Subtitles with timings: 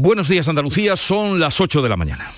[0.00, 2.30] Buenos días Andalucía, son las 8 de la mañana.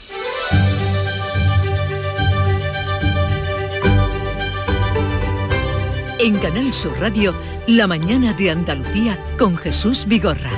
[6.19, 7.35] En Canal Sur Radio,
[7.67, 10.51] La mañana de Andalucía con Jesús Vigorra.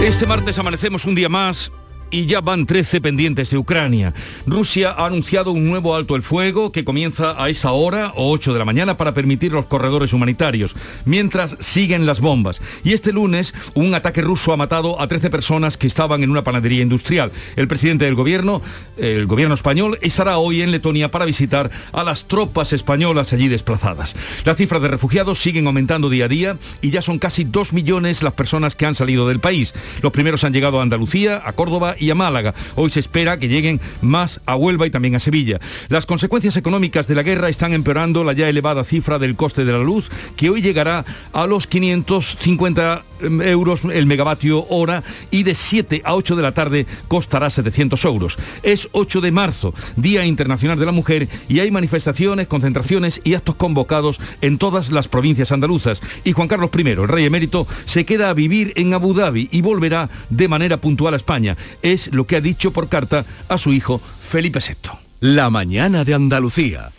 [0.00, 1.72] Este martes amanecemos un día más
[2.10, 4.14] y ya van 13 pendientes de Ucrania.
[4.46, 8.52] Rusia ha anunciado un nuevo alto el fuego que comienza a esa hora o 8
[8.52, 12.60] de la mañana para permitir los corredores humanitarios, mientras siguen las bombas.
[12.84, 16.44] Y este lunes un ataque ruso ha matado a 13 personas que estaban en una
[16.44, 17.32] panadería industrial.
[17.56, 18.62] El presidente del gobierno,
[18.96, 24.14] el gobierno español, estará hoy en Letonia para visitar a las tropas españolas allí desplazadas.
[24.44, 28.22] Las cifras de refugiados siguen aumentando día a día y ya son casi 2 millones
[28.22, 29.74] las personas que han salido del país.
[30.02, 32.54] Los primeros han llegado a Andalucía, a Córdoba y a Málaga.
[32.74, 35.60] Hoy se espera que lleguen más a Huelva y también a Sevilla.
[35.88, 39.72] Las consecuencias económicas de la guerra están empeorando la ya elevada cifra del coste de
[39.72, 46.02] la luz, que hoy llegará a los 550 euros el megavatio hora y de 7
[46.04, 48.36] a 8 de la tarde costará 700 euros.
[48.62, 53.54] Es 8 de marzo, Día Internacional de la Mujer, y hay manifestaciones, concentraciones y actos
[53.54, 56.02] convocados en todas las provincias andaluzas.
[56.24, 59.62] Y Juan Carlos I, el rey emérito, se queda a vivir en Abu Dhabi y
[59.62, 61.56] volverá de manera puntual a España.
[61.86, 64.98] Es lo que ha dicho por carta a su hijo Felipe VI.
[65.20, 66.90] La mañana de Andalucía.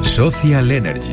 [0.00, 1.12] Social Energy.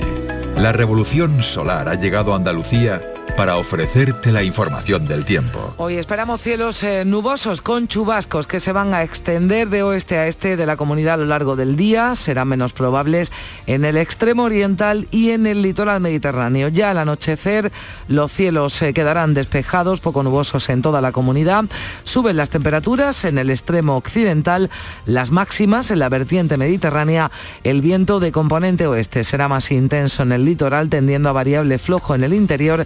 [0.55, 3.03] La revolución solar ha llegado a Andalucía
[3.37, 5.73] para ofrecerte la información del tiempo.
[5.77, 10.27] Hoy esperamos cielos eh, nubosos con chubascos que se van a extender de oeste a
[10.27, 12.15] este de la comunidad a lo largo del día.
[12.15, 13.31] Serán menos probables
[13.67, 16.67] en el extremo oriental y en el litoral mediterráneo.
[16.69, 17.71] Ya al anochecer
[18.07, 21.65] los cielos se quedarán despejados, poco nubosos en toda la comunidad.
[22.03, 24.69] Suben las temperaturas en el extremo occidental,
[25.05, 27.31] las máximas en la vertiente mediterránea.
[27.63, 32.15] El viento de componente oeste será más intenso en el litoral, tendiendo a variable flojo
[32.15, 32.85] en el interior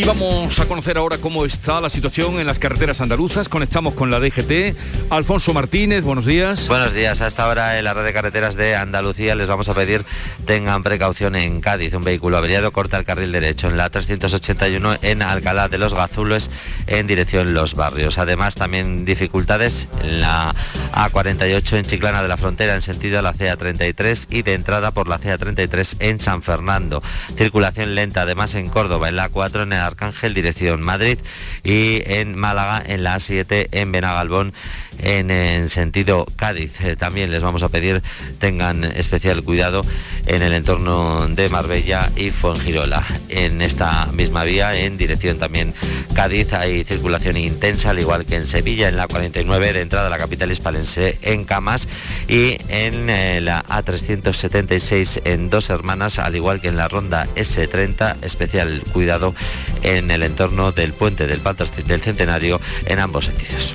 [0.00, 3.50] Y vamos a conocer ahora cómo está la situación en las carreteras andaluzas.
[3.50, 4.74] Conectamos con la DGT.
[5.10, 6.68] Alfonso Martínez, buenos días.
[6.68, 7.20] Buenos días.
[7.20, 10.06] Hasta ahora en la red de carreteras de Andalucía les vamos a pedir
[10.46, 11.92] tengan precaución en Cádiz.
[11.92, 16.50] Un vehículo averiado corta el carril derecho en la 381 en Alcalá de los Gazules
[16.86, 18.16] en dirección Los Barrios.
[18.16, 20.54] Además también dificultades en la
[20.94, 25.08] A48 en Chiclana de la Frontera en sentido a la CA33 y de entrada por
[25.08, 27.02] la CA33 en San Fernando.
[27.36, 31.18] Circulación lenta además en Córdoba en la 4 en el Arcángel, dirección Madrid,
[31.62, 34.54] y en Málaga, en la A7, en Benagalbón,
[35.02, 36.72] en, sentido Cádiz.
[36.80, 38.02] Eh, también les vamos a pedir
[38.38, 39.84] tengan especial cuidado
[40.26, 43.04] en el entorno de Marbella y Fuengirola.
[43.28, 45.74] En esta misma vía, en dirección también
[46.14, 50.10] Cádiz, hay circulación intensa, al igual que en Sevilla, en la 49 de entrada a
[50.10, 51.88] la capital hispalense, en Camas,
[52.28, 58.16] y en eh, la A376 en Dos Hermanas, al igual que en la ronda S30,
[58.22, 59.34] especial cuidado
[59.82, 61.40] en el entorno del puente del
[61.86, 63.74] del Centenario en ambos sentidos.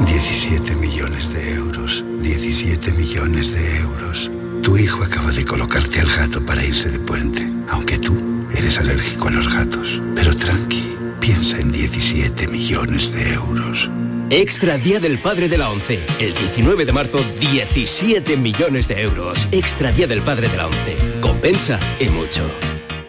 [0.00, 2.04] 17 millones de euros.
[2.20, 4.30] 17 millones de euros.
[4.62, 8.16] Tu hijo acaba de colocarte al gato para irse de puente, aunque tú
[8.56, 10.02] eres alérgico a los gatos.
[10.14, 13.88] Pero tranqui, piensa en 17 millones de euros.
[14.30, 16.00] Extra Día del Padre de la ONCE.
[16.18, 19.48] El 19 de marzo, 17 millones de euros.
[19.52, 20.96] Extra Día del Padre de la ONCE.
[21.20, 22.42] Compensa y mucho.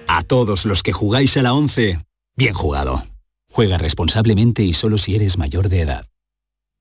[0.07, 1.99] A todos los que jugáis a la 11,
[2.37, 3.03] bien jugado.
[3.49, 6.05] Juega responsablemente y solo si eres mayor de edad.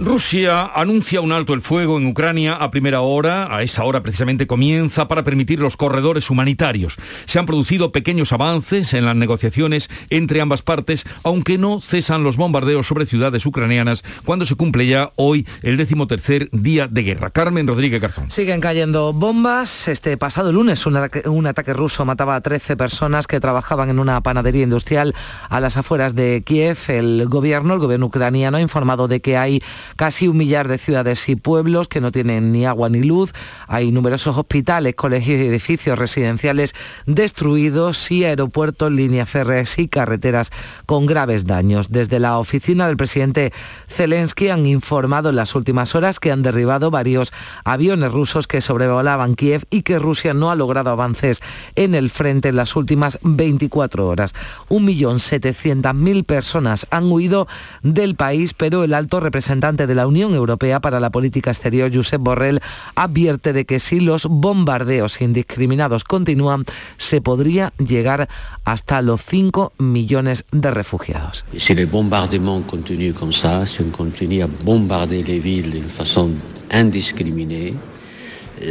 [0.00, 4.48] Rusia anuncia un alto el fuego en Ucrania a primera hora, a esa hora precisamente
[4.48, 6.96] comienza para permitir los corredores humanitarios.
[7.26, 12.36] Se han producido pequeños avances en las negociaciones entre ambas partes, aunque no cesan los
[12.36, 17.30] bombardeos sobre ciudades ucranianas cuando se cumple ya hoy el decimotercer día de guerra.
[17.30, 18.32] Carmen Rodríguez Garzón.
[18.32, 19.86] Siguen cayendo bombas.
[19.86, 24.00] Este pasado lunes un ataque, un ataque ruso mataba a 13 personas que trabajaban en
[24.00, 25.14] una panadería industrial
[25.48, 26.78] a las afueras de Kiev.
[26.88, 29.62] El gobierno, el gobierno ucraniano, ha informado de que hay
[29.96, 33.32] casi un millar de ciudades y pueblos que no tienen ni agua ni luz.
[33.66, 36.74] Hay numerosos hospitales, colegios y edificios residenciales
[37.06, 40.50] destruidos y aeropuertos, líneas férreas y carreteras
[40.86, 41.90] con graves daños.
[41.90, 43.52] Desde la oficina del presidente
[43.88, 47.32] Zelensky han informado en las últimas horas que han derribado varios
[47.64, 51.40] aviones rusos que sobrevolaban Kiev y que Rusia no ha logrado avances
[51.74, 54.34] en el frente en las últimas 24 horas.
[54.68, 57.46] 1.700.000 personas han huido
[57.82, 62.20] del país, pero el alto representante de la Unión Europea para la Política Exterior, Josep
[62.20, 62.60] Borrell,
[62.94, 66.64] advierte de que si los bombardeos indiscriminados continúan,
[66.96, 68.28] se podría llegar
[68.64, 71.44] hasta los 5 millones de refugiados.
[71.56, 76.30] Si les bombardements continuent comme ça, si on continue à bombarder les villes d'une façon
[76.70, 77.74] indiscriminée,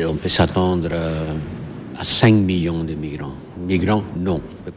[0.08, 0.90] on peut s'attendre
[1.98, 2.96] à 5 millions de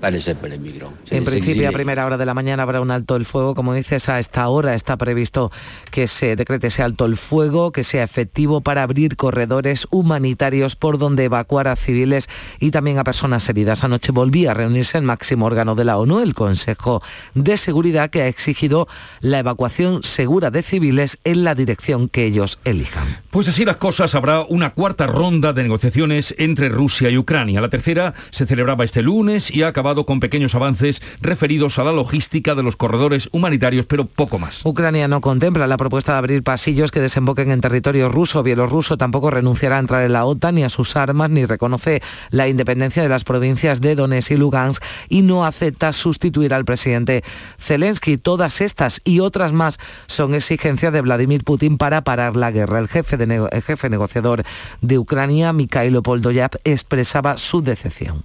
[0.01, 0.93] Migrants, non.
[1.11, 3.55] En principio, a primera hora de la mañana habrá un alto el fuego.
[3.55, 5.51] Como dices, a esta hora está previsto
[5.91, 10.99] que se decrete ese alto el fuego, que sea efectivo para abrir corredores humanitarios por
[10.99, 12.29] donde evacuar a civiles
[12.61, 13.85] y también a personas heridas.
[13.85, 17.03] Anoche volvía a reunirse el máximo órgano de la ONU, el Consejo
[17.35, 18.89] de Seguridad, que ha exigido
[19.21, 23.19] la evacuación segura de civiles en la dirección que ellos elijan.
[23.31, 27.61] Pues así las cosas, habrá una cuarta ronda de negociaciones entre Rusia y Ucrania.
[27.61, 31.93] La tercera se celebraba este lunes y ha acabado con pequeños avances referidos a la
[31.93, 34.67] logística de los corredores humanitarios, pero poco más.
[34.67, 38.43] Ucrania no contempla la propuesta de abrir pasillos que desemboquen en territorio ruso.
[38.43, 42.49] Bielorruso tampoco renunciará a entrar en la OTAN ni a sus armas, ni reconoce la
[42.49, 47.23] independencia de las provincias de Donetsk y Lugansk y no acepta sustituir al presidente
[47.61, 48.17] Zelensky.
[48.17, 49.79] Todas estas y otras más
[50.09, 52.81] son exigencias de Vladimir Putin para parar la guerra.
[52.81, 54.43] El jefe, de jefe negociador
[54.81, 58.25] de Ucrania, Mikhailo Poldoyap, expresaba su decepción.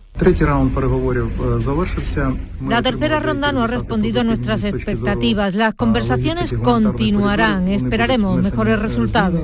[2.68, 5.56] La tercera ronda no ha respondido a nuestras expectativas.
[5.56, 7.68] Las conversaciones continuarán.
[7.68, 9.42] Esperaremos mejores resultados.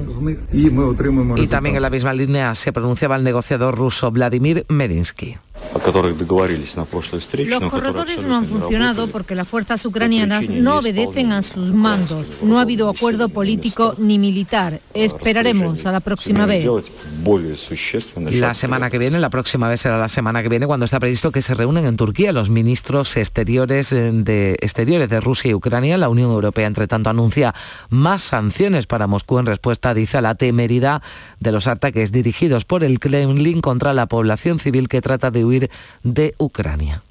[0.52, 5.38] Y también en la misma línea se pronunciaba el negociador ruso Vladimir Medinsky.
[7.48, 12.28] Los corredores no han funcionado porque las fuerzas ucranianas no obedecen a sus mandos.
[12.42, 14.82] No ha habido acuerdo político ni militar.
[14.94, 16.66] Esperaremos a la próxima vez.
[18.32, 21.32] La semana que viene, la próxima vez será la semana que viene, cuando está previsto
[21.32, 25.98] que se reúnen en Turquía los ministros exteriores de, exteriores de Rusia y Ucrania.
[25.98, 27.54] La Unión Europea, entre tanto, anuncia
[27.90, 31.02] más sanciones para Moscú en respuesta, dice, a la temeridad
[31.40, 35.57] de los ataques dirigidos por el Kremlin contra la población civil que trata de huir
[36.04, 37.04] de Ucrania.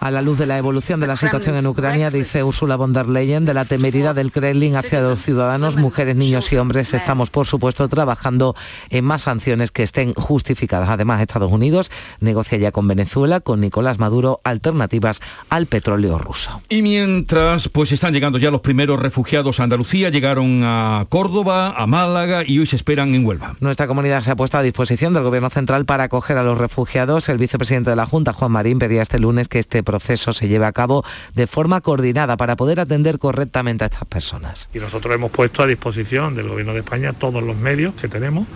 [0.00, 3.06] A la luz de la evolución de la situación en Ucrania, dice Ursula von der
[3.06, 7.46] Leyen, de la temeridad del Kremlin hacia los ciudadanos, mujeres, niños y hombres, estamos por
[7.46, 8.56] supuesto trabajando
[8.88, 10.88] en más sanciones que estén justificadas.
[10.88, 15.20] Además, Estados Unidos negocia ya con Venezuela, con Nicolás Maduro, alternativas
[15.50, 16.62] al petróleo ruso.
[16.70, 21.86] Y mientras, pues están llegando ya los primeros refugiados a Andalucía, llegaron a Córdoba, a
[21.86, 23.56] Málaga y hoy se esperan en Huelva.
[23.60, 27.28] Nuestra comunidad se ha puesto a disposición del Gobierno Central para acoger a los refugiados.
[27.28, 30.66] El vicepresidente de la Junta, Juan Marín, pedía este lunes que este proceso se lleve
[30.66, 31.04] a cabo
[31.34, 34.68] de forma coordinada para poder atender correctamente a estas personas.
[34.72, 38.46] Y nosotros hemos puesto a disposición del Gobierno de España todos los medios que tenemos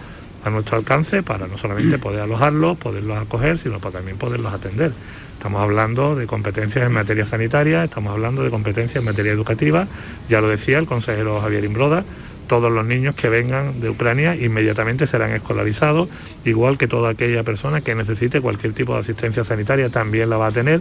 [0.45, 4.93] a nuestro alcance para no solamente poder alojarlos, poderlos acoger, sino para también poderlos atender.
[5.33, 9.87] Estamos hablando de competencias en materia sanitaria, estamos hablando de competencias en materia educativa,
[10.29, 12.05] ya lo decía el consejero Javier Imbroda,
[12.49, 16.09] todos los niños que vengan de Ucrania inmediatamente serán escolarizados,
[16.45, 20.49] igual que toda aquella persona que necesite cualquier tipo de asistencia sanitaria también la va
[20.49, 20.81] a tener.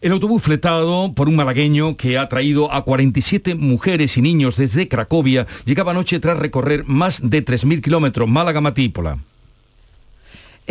[0.00, 4.86] El autobús fletado por un malagueño que ha traído a 47 mujeres y niños desde
[4.86, 9.18] Cracovia llegaba anoche tras recorrer más de 3.000 kilómetros Málaga-Matípola.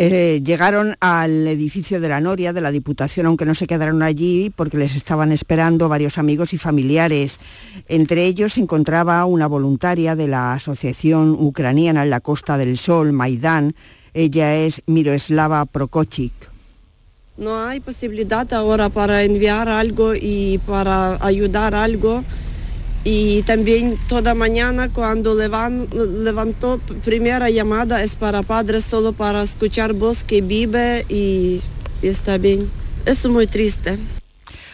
[0.00, 4.48] Eh, llegaron al edificio de la Noria, de la Diputación, aunque no se quedaron allí
[4.54, 7.40] porque les estaban esperando varios amigos y familiares.
[7.88, 13.12] Entre ellos se encontraba una voluntaria de la Asociación Ucraniana en la Costa del Sol,
[13.12, 13.74] Maidán.
[14.14, 16.32] Ella es Miroslava Prokochik.
[17.36, 22.22] No hay posibilidad ahora para enviar algo y para ayudar algo
[23.04, 30.24] y también toda mañana cuando levantó primera llamada es para padres solo para escuchar voz
[30.24, 31.60] que vive y,
[32.02, 32.70] está bien.
[33.06, 33.98] Es muy triste.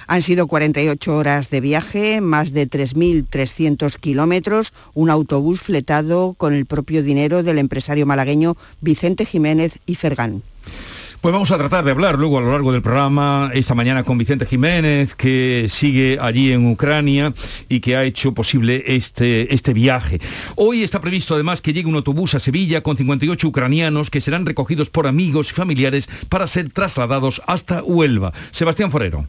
[0.07, 6.66] Han sido 48 horas de viaje, más de 3.300 kilómetros, un autobús fletado con el
[6.66, 10.43] propio dinero del empresario malagueño Vicente Jiménez y Fergán.
[11.25, 14.19] Pues vamos a tratar de hablar luego a lo largo del programa esta mañana con
[14.19, 17.33] Vicente Jiménez, que sigue allí en Ucrania
[17.66, 20.21] y que ha hecho posible este, este viaje.
[20.54, 24.45] Hoy está previsto además que llegue un autobús a Sevilla con 58 ucranianos que serán
[24.45, 28.35] recogidos por amigos y familiares para ser trasladados hasta Huelva.
[28.50, 29.26] Sebastián Forero.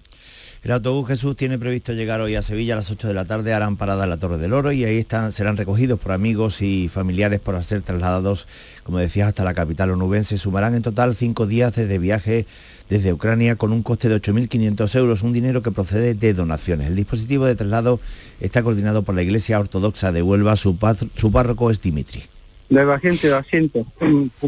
[0.65, 3.53] El autobús Jesús tiene previsto llegar hoy a Sevilla a las 8 de la tarde,
[3.53, 6.89] harán parada en la Torre del Oro y ahí están, serán recogidos por amigos y
[6.89, 8.47] familiares para ser trasladados,
[8.83, 10.39] como decías, hasta la capital onubense.
[10.39, 12.47] Sumarán en total cinco días de viaje
[12.89, 16.87] desde Ucrania con un coste de 8.500 euros, un dinero que procede de donaciones.
[16.87, 17.99] El dispositivo de traslado
[18.39, 22.23] está coordinado por la Iglesia Ortodoxa de Huelva, su, párroco es Dimitri.
[22.69, 23.85] La gente la siento,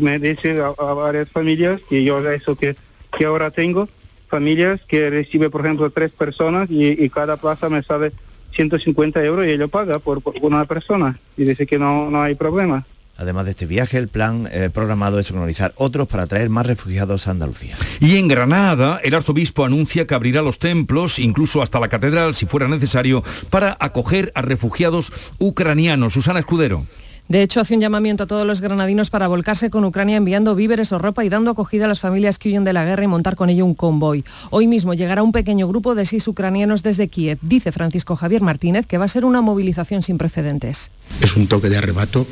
[0.01, 2.75] me dice a, varias familias que yo eso que,
[3.15, 3.87] que ahora tengo,
[4.27, 8.11] familias que recibe, por ejemplo, tres personas y, cada plaza me sale
[8.53, 12.85] 150 euros y ello paga por, una persona y dice que no, no hay problema.
[13.17, 17.27] Además de este viaje, el plan eh, programado es organizar otros para traer más refugiados
[17.27, 17.75] a Andalucía.
[17.99, 22.45] Y en Granada, el arzobispo anuncia que abrirá los templos, incluso hasta la catedral, si
[22.45, 26.13] fuera necesario, para acoger a refugiados ucranianos.
[26.13, 26.85] Susana Escudero.
[27.29, 30.93] De hecho, hace un llamamiento a todos los granadinos para volcarse con Ucrania enviando víveres
[30.93, 33.35] o ropa y dando acogida a las familias que huyen de la guerra y montar
[33.35, 34.23] con ello un convoy.
[34.49, 37.39] Hoy mismo llegará un pequeño grupo de seis ucranianos desde Kiev.
[37.41, 40.89] Dice Francisco Javier Martínez que va a ser una movilización sin precedentes.
[41.19, 42.25] Es un toque de arrebato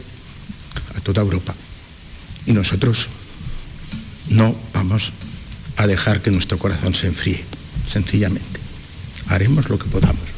[0.98, 1.54] a toda Europa.
[2.46, 3.10] Y nosotros
[4.30, 5.12] no vamos
[5.78, 7.44] a dejar que nuestro corazón se enfríe,
[7.88, 8.60] sencillamente.
[9.28, 10.35] Haremos lo que podamos.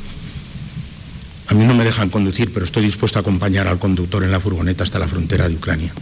[1.49, 4.39] A mí no me dejan conducir, pero estoy dispuesto a acompañar al conductor en la
[4.39, 5.93] furgoneta hasta la frontera de Ucrania.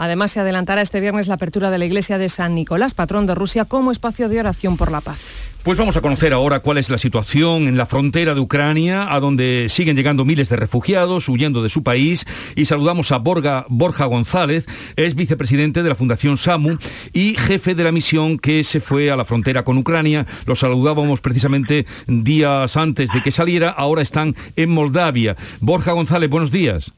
[0.00, 3.34] Además, se adelantará este viernes la apertura de la iglesia de San Nicolás, patrón de
[3.34, 5.20] Rusia, como espacio de oración por la paz.
[5.62, 9.20] Pues vamos a conocer ahora cuál es la situación en la frontera de Ucrania, a
[9.20, 12.24] donde siguen llegando miles de refugiados huyendo de su país.
[12.56, 14.64] Y saludamos a Borja, González,
[14.96, 16.78] es vicepresidente de la Fundación SAMU
[17.12, 20.26] y jefe de la misión que se fue a la frontera con Ucrania.
[20.46, 25.36] Lo saludábamos precisamente días antes de que saliera, ahora están en Moldavia.
[25.60, 26.94] Borja González, buenos días.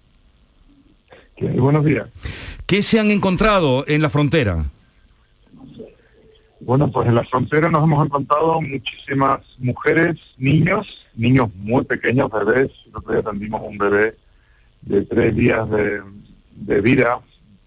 [1.51, 2.09] Buenos días.
[2.67, 4.65] ¿Qué se han encontrado en la frontera?
[6.61, 12.71] Bueno, pues en la frontera nos hemos encontrado muchísimas mujeres, niños, niños muy pequeños, bebés.
[12.93, 14.17] Nosotros atendimos un bebé
[14.83, 17.21] de tres días de, vida,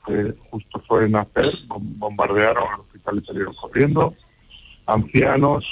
[0.05, 4.15] que justo fue nacer, bombardearon al hospital y salieron corriendo.
[4.86, 5.65] Ancianos,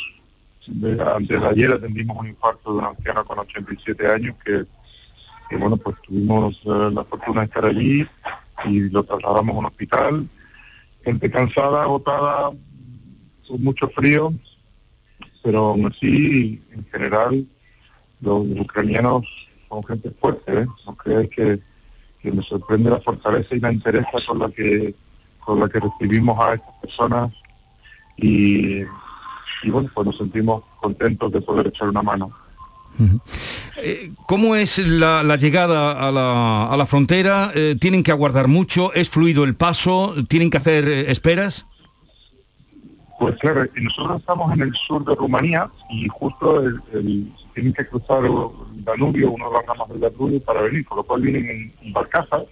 [1.15, 4.65] antes de ayer atendimos un infarto de un anciano con 87 años que,
[5.57, 8.07] bueno, pues tuvimos eh, la fortuna de estar allí
[8.65, 10.29] y lo trasladamos a un hospital.
[11.03, 12.51] Gente cansada, agotada,
[13.47, 14.33] con mucho frío,
[15.43, 17.45] pero aún así, en general,
[18.21, 19.27] los ucranianos
[19.69, 20.67] son gente fuerte, ¿eh?
[20.85, 21.59] No crees que,
[22.21, 24.95] que me sorprende la fortaleza y la interés con la que
[25.39, 27.33] con la que recibimos a estas personas
[28.15, 28.81] y,
[29.63, 32.31] y bueno, pues nos sentimos contentos de poder echar una mano.
[33.77, 37.51] Eh, ¿Cómo es la, llegada a la, frontera?
[37.55, 38.93] Eh, ¿Tienen que aguardar mucho?
[38.93, 40.15] ¿Es fluido el paso?
[40.27, 41.65] ¿Tienen que hacer eh, esperas?
[43.19, 48.25] Pues claro, nosotros estamos en el sur de Rumanía y justo el, tienen que cruzar
[48.25, 52.43] el Danubio, una de ramas del Danubio para venir, por lo cual vienen en barcazas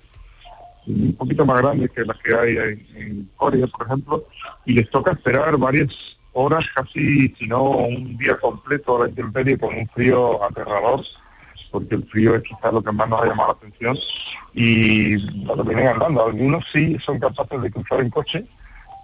[0.87, 4.25] un poquito más grandes que las que hay en, en Corea, por ejemplo,
[4.65, 5.89] y les toca esperar varias
[6.33, 11.03] horas casi, si no un día completo a la intemperie con un frío aterrador,
[11.71, 13.97] porque el frío es quizás lo que más nos ha llamado la atención,
[14.53, 16.25] y lo vienen andando.
[16.25, 18.45] Algunos sí son capaces de cruzar en coche,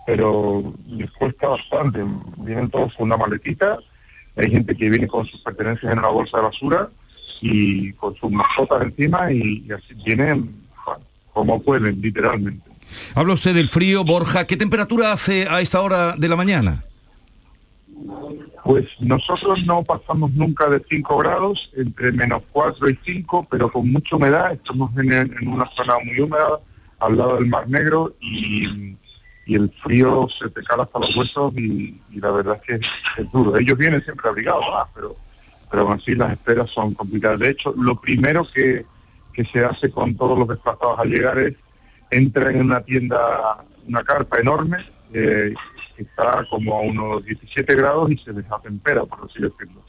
[0.05, 2.03] pero les cuesta bastante.
[2.38, 3.77] Vienen todos con una maletita,
[4.36, 6.89] hay gente que viene con sus pertenencias en una bolsa de basura
[7.41, 10.55] y con sus mascotas encima y, así vienen
[11.34, 12.69] como pueden, literalmente.
[13.13, 14.46] Habla usted del frío, Borja.
[14.46, 16.84] ¿Qué temperatura hace a esta hora de la mañana?
[18.63, 23.92] Pues nosotros no pasamos nunca de 5 grados, entre menos 4 y 5, pero con
[23.92, 24.51] mucha humedad.
[24.51, 26.60] Estamos en, una zona muy húmeda,
[27.00, 28.96] al lado del Mar Negro, y,
[29.48, 33.58] el frío se te cala hasta los huesos y, la verdad es que es duro.
[33.58, 35.16] Ellos vienen siempre abrigados, pero,
[35.72, 37.39] pero así las esperas son complicadas.
[37.39, 38.86] De hecho, lo primero que,
[39.54, 41.54] se hace con todos los desplazados al llegar es
[42.10, 44.77] entrar en una tienda, una carpa enorme,
[45.13, 45.54] eh,
[46.04, 49.84] está como a unos 17 grados y se desatempera, por así decirlo.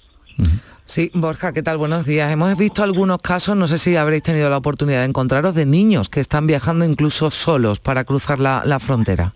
[0.85, 1.77] Sí, Borja, ¿qué tal?
[1.77, 2.33] Buenos días.
[2.33, 6.09] Hemos visto algunos casos, no sé si habréis tenido la oportunidad de encontraros, de niños
[6.09, 9.35] que están viajando incluso solos para cruzar la, frontera.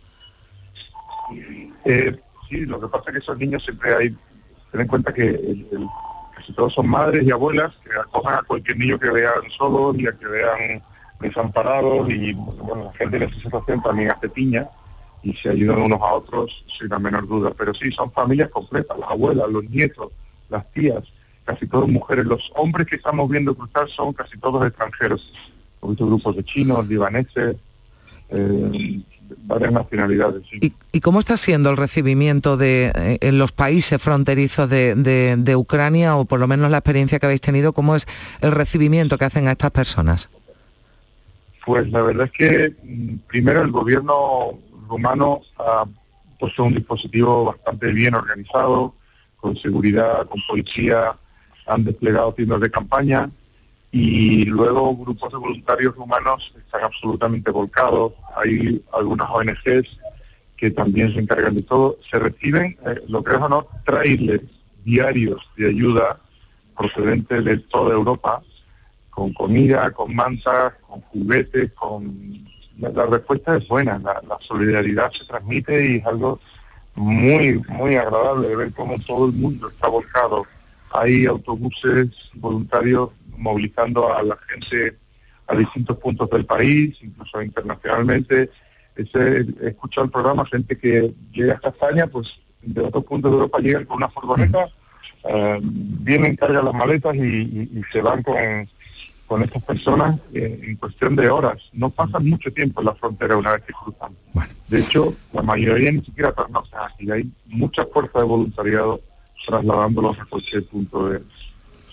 [1.84, 4.16] Eh, sí, lo que pasa es que esos niños siempre hay,
[4.70, 5.66] ten en cuenta que
[6.34, 10.06] casi todos son madres y abuelas que acojan a cualquier niño que vean solo y
[10.06, 10.82] a que vean
[11.20, 14.68] desamparados y bueno, la gente en esa situación también hace piña
[15.22, 17.52] y se ayudan unos a otros sin la menor duda.
[17.56, 20.12] Pero sí, son familias completas, las abuelas, los nietos,
[20.48, 21.02] las tías,
[21.44, 22.24] casi todas mujeres.
[22.24, 25.32] Los hombres que estamos viendo cruzar son casi todos extranjeros.
[25.80, 27.56] Hemos visto grupos de chinos, libaneses,
[28.30, 29.00] eh,
[29.44, 30.42] varias nacionalidades.
[30.52, 35.36] ¿Y, ¿Y, cómo está siendo el recibimiento de, eh, en los países fronterizos de, de,
[35.38, 38.06] de, Ucrania, o por lo menos la experiencia que habéis tenido, cómo es
[38.40, 40.28] el recibimiento que hacen a estas personas?
[41.64, 44.58] Pues la verdad es que mm, primero el gobierno
[44.88, 45.84] rumano ha
[46.38, 48.94] puesto un dispositivo bastante bien organizado,
[49.36, 51.16] con seguridad, con policía,
[51.66, 53.30] han desplegado tiendas de campaña
[53.90, 58.14] y luego grupos de voluntarios humanos están absolutamente volcados.
[58.36, 59.98] Hay algunas ONGs
[60.56, 61.98] que también se encargan de todo.
[62.10, 64.44] Se reciben, eh, lo que es o no, trailers
[64.84, 66.18] diarios de ayuda
[66.76, 68.42] procedentes de toda Europa,
[69.10, 72.50] con comida, con mantas, con juguetes, con...
[72.90, 76.40] La, respuesta es buena, la, solidaridad se transmite y es algo
[76.96, 80.44] muy, muy agradable ver cómo todo el mundo está volcado.
[80.90, 84.98] Hay autobuses voluntarios movilizando a la gente
[85.46, 88.50] a distintos puntos del país, incluso internacionalmente.
[88.96, 93.36] Ese, he escuchado el programa, gente que llega a España, pues de otros puntos de
[93.36, 94.66] Europa llegan con una furgoneta,
[95.24, 98.36] eh, vienen, cargan las maletas y se van con,
[99.26, 101.58] con estas personas eh, en cuestión de horas.
[101.72, 104.16] No pasan mucho tiempo en la frontera una vez que cruzan.
[104.68, 107.10] De hecho, la mayoría ni siquiera pernoctan aquí.
[107.10, 109.00] Hay mucha fuerza de voluntariado
[109.46, 111.22] trasladándolos a cualquier punto de,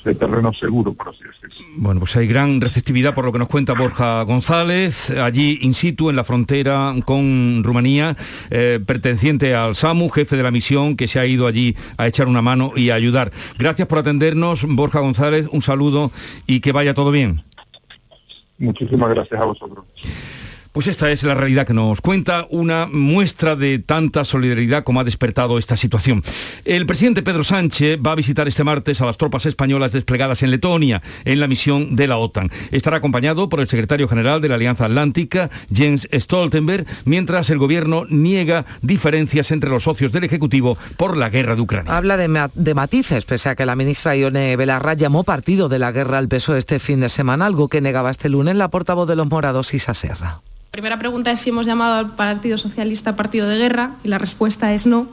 [0.03, 1.65] de terreno seguro, por así decirlo.
[1.75, 6.09] Bueno, pues hay gran receptividad por lo que nos cuenta Borja González, allí in situ
[6.09, 8.15] en la frontera con Rumanía,
[8.49, 12.27] eh, perteneciente al SAMU, jefe de la misión, que se ha ido allí a echar
[12.27, 13.31] una mano y a ayudar.
[13.57, 16.11] Gracias por atendernos, Borja González, un saludo
[16.47, 17.43] y que vaya todo bien.
[18.57, 19.85] Muchísimas gracias a vosotros.
[20.79, 25.03] Pues esta es la realidad que nos cuenta, una muestra de tanta solidaridad como ha
[25.03, 26.23] despertado esta situación.
[26.63, 30.51] El presidente Pedro Sánchez va a visitar este martes a las tropas españolas desplegadas en
[30.51, 32.49] Letonia, en la misión de la OTAN.
[32.71, 38.05] Estará acompañado por el secretario general de la Alianza Atlántica, Jens Stoltenberg, mientras el gobierno
[38.07, 41.97] niega diferencias entre los socios del Ejecutivo por la guerra de Ucrania.
[41.97, 45.79] Habla de, ma de matices, pese a que la ministra Ione Belarra llamó partido de
[45.79, 49.09] la guerra al PSOE este fin de semana, algo que negaba este lunes la portavoz
[49.09, 50.39] de los morados, Isa Serra.
[50.69, 54.19] La primera pregunta es si hemos llamado al Partido Socialista partido de guerra y la
[54.19, 55.07] respuesta es no.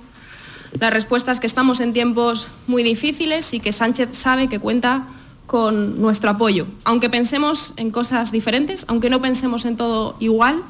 [0.78, 5.06] La respuesta es que estamos en tiempos muy difíciles y que Sánchez sabe que cuenta
[5.46, 6.66] con nuestro apoyo.
[6.84, 10.62] Aunque pensemos en cosas diferentes, aunque no pensemos en todo igual,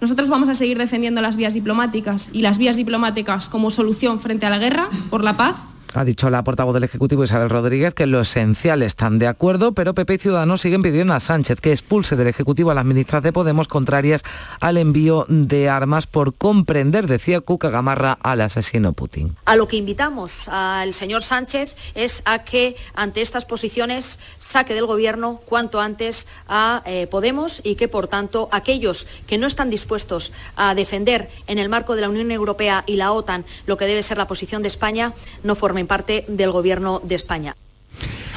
[0.00, 4.46] nosotros vamos a seguir defendiendo las vías diplomáticas y las vías diplomáticas como solución frente
[4.46, 5.56] a la guerra, por la paz,
[5.94, 9.94] ha dicho la portavoz del Ejecutivo Isabel Rodríguez que lo esencial están de acuerdo, pero
[9.94, 13.32] PP y Ciudadanos siguen pidiendo a Sánchez que expulse del Ejecutivo a las ministras de
[13.32, 14.22] Podemos contrarias
[14.60, 19.36] al envío de armas por comprender, decía Cuca Gamarra, al asesino Putin.
[19.44, 24.86] A lo que invitamos al señor Sánchez es a que ante estas posiciones saque del
[24.86, 30.32] Gobierno cuanto antes a eh, Podemos y que, por tanto, aquellos que no están dispuestos
[30.56, 34.02] a defender en el marco de la Unión Europea y la OTAN lo que debe
[34.02, 37.56] ser la posición de España no formen parte del Gobierno de España.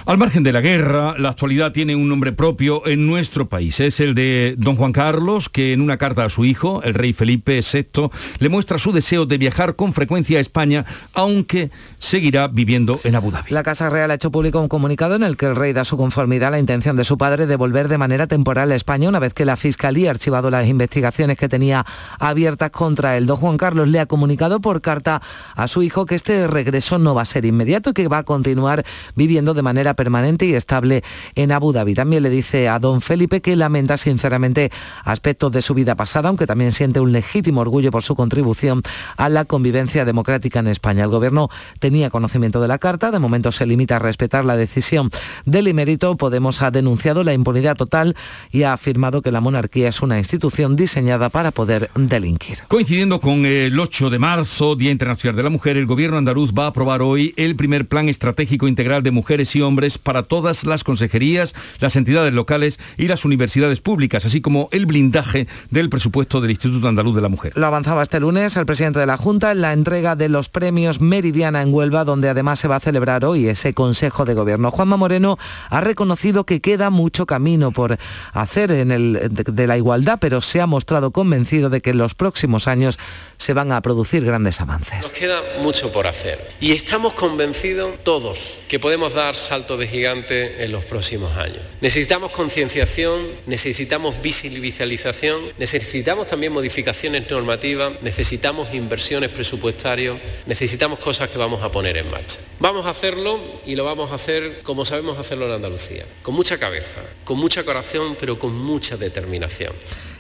[0.06, 3.80] Al margen de la guerra, la actualidad tiene un nombre propio en nuestro país.
[3.80, 7.14] Es el de don Juan Carlos, que en una carta a su hijo, el rey
[7.14, 13.00] Felipe VI, le muestra su deseo de viajar con frecuencia a España, aunque seguirá viviendo
[13.06, 13.52] en Abu Dhabi.
[13.52, 15.96] La Casa Real ha hecho público un comunicado en el que el rey da su
[15.96, 19.20] conformidad a la intención de su padre de volver de manera temporal a España una
[19.20, 21.86] vez que la Fiscalía ha archivado las investigaciones que tenía
[22.20, 23.26] abiertas contra él.
[23.26, 25.22] Don Juan Carlos le ha comunicado por carta
[25.56, 28.24] a su hijo que este regreso no va a ser inmediato y que va a
[28.24, 28.84] continuar
[29.16, 31.04] viviendo de manera permanente y estable
[31.36, 31.94] en Abu Dhabi.
[31.94, 34.72] También le dice a don Felipe que lamenta sinceramente
[35.04, 38.82] aspectos de su vida pasada, aunque también siente un legítimo orgullo por su contribución
[39.18, 41.04] a la convivencia democrática en España.
[41.04, 45.10] El gobierno tenía conocimiento de la carta, de momento se limita a respetar la decisión
[45.46, 46.18] del emérito.
[46.18, 48.16] Podemos ha denunciado la impunidad total
[48.52, 52.60] y ha afirmado que la monarquía es una institución diseñada para poder delinquir.
[52.68, 56.66] Coincidiendo con el 8 de marzo, Día Internacional de la Mujer, el gobierno andaluz va
[56.66, 60.84] a aprobar hoy el primer plan estratégico integral de mujeres y hombres para todas las
[60.84, 66.52] consejerías, las entidades locales y las universidades públicas, así como el blindaje del presupuesto del
[66.52, 67.54] Instituto Andaluz de la Mujer.
[67.56, 71.02] Lo avanzaba este lunes el presidente de la Junta en la entrega de los premios
[71.02, 74.72] Meridiana en Huelva, donde además se va a celebrar hoy ese Consejo de Gobierno.
[74.72, 75.38] Juanma Moreno
[75.70, 77.98] ha reconocido que queda mucho camino por
[78.34, 81.98] hacer en el de, de la igualdad, pero se ha mostrado convencido de que en
[81.98, 82.98] los próximos años
[83.38, 85.02] se van a producir grandes avances.
[85.02, 90.64] Nos queda mucho por hacer y estamos convencidos todos que podemos dar saltos de gigante
[90.64, 91.62] en los próximos años.
[91.82, 101.64] Necesitamos concienciación, necesitamos visibilización, necesitamos también modificaciones normativas, necesitamos inversiones presupuestarias, necesitamos cosas que vamos
[101.64, 102.40] a poner en marcha.
[102.60, 106.58] Vamos a hacerlo y lo vamos a hacer como sabemos hacerlo en Andalucía, con mucha
[106.58, 109.74] cabeza, con mucha corazón, pero con mucha determinación.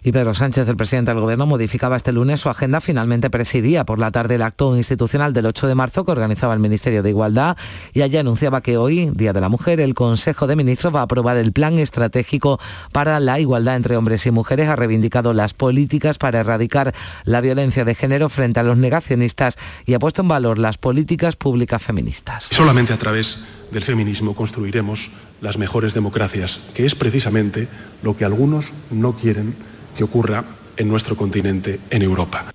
[0.05, 2.81] Y Pedro Sánchez, el presidente del Gobierno, modificaba este lunes su agenda.
[2.81, 6.59] Finalmente presidía por la tarde el acto institucional del 8 de marzo que organizaba el
[6.59, 7.55] Ministerio de Igualdad
[7.93, 11.03] y allí anunciaba que hoy, Día de la Mujer, el Consejo de Ministros va a
[11.03, 12.59] aprobar el Plan Estratégico
[12.91, 14.67] para la Igualdad entre Hombres y Mujeres.
[14.67, 19.93] Ha reivindicado las políticas para erradicar la violencia de género frente a los negacionistas y
[19.93, 22.49] ha puesto en valor las políticas públicas feministas.
[22.51, 27.69] Solamente a través del feminismo construiremos las mejores democracias, que es precisamente
[28.01, 29.55] lo que algunos no quieren
[29.95, 30.43] que ocurra
[30.77, 32.53] en nuestro continente, en Europa.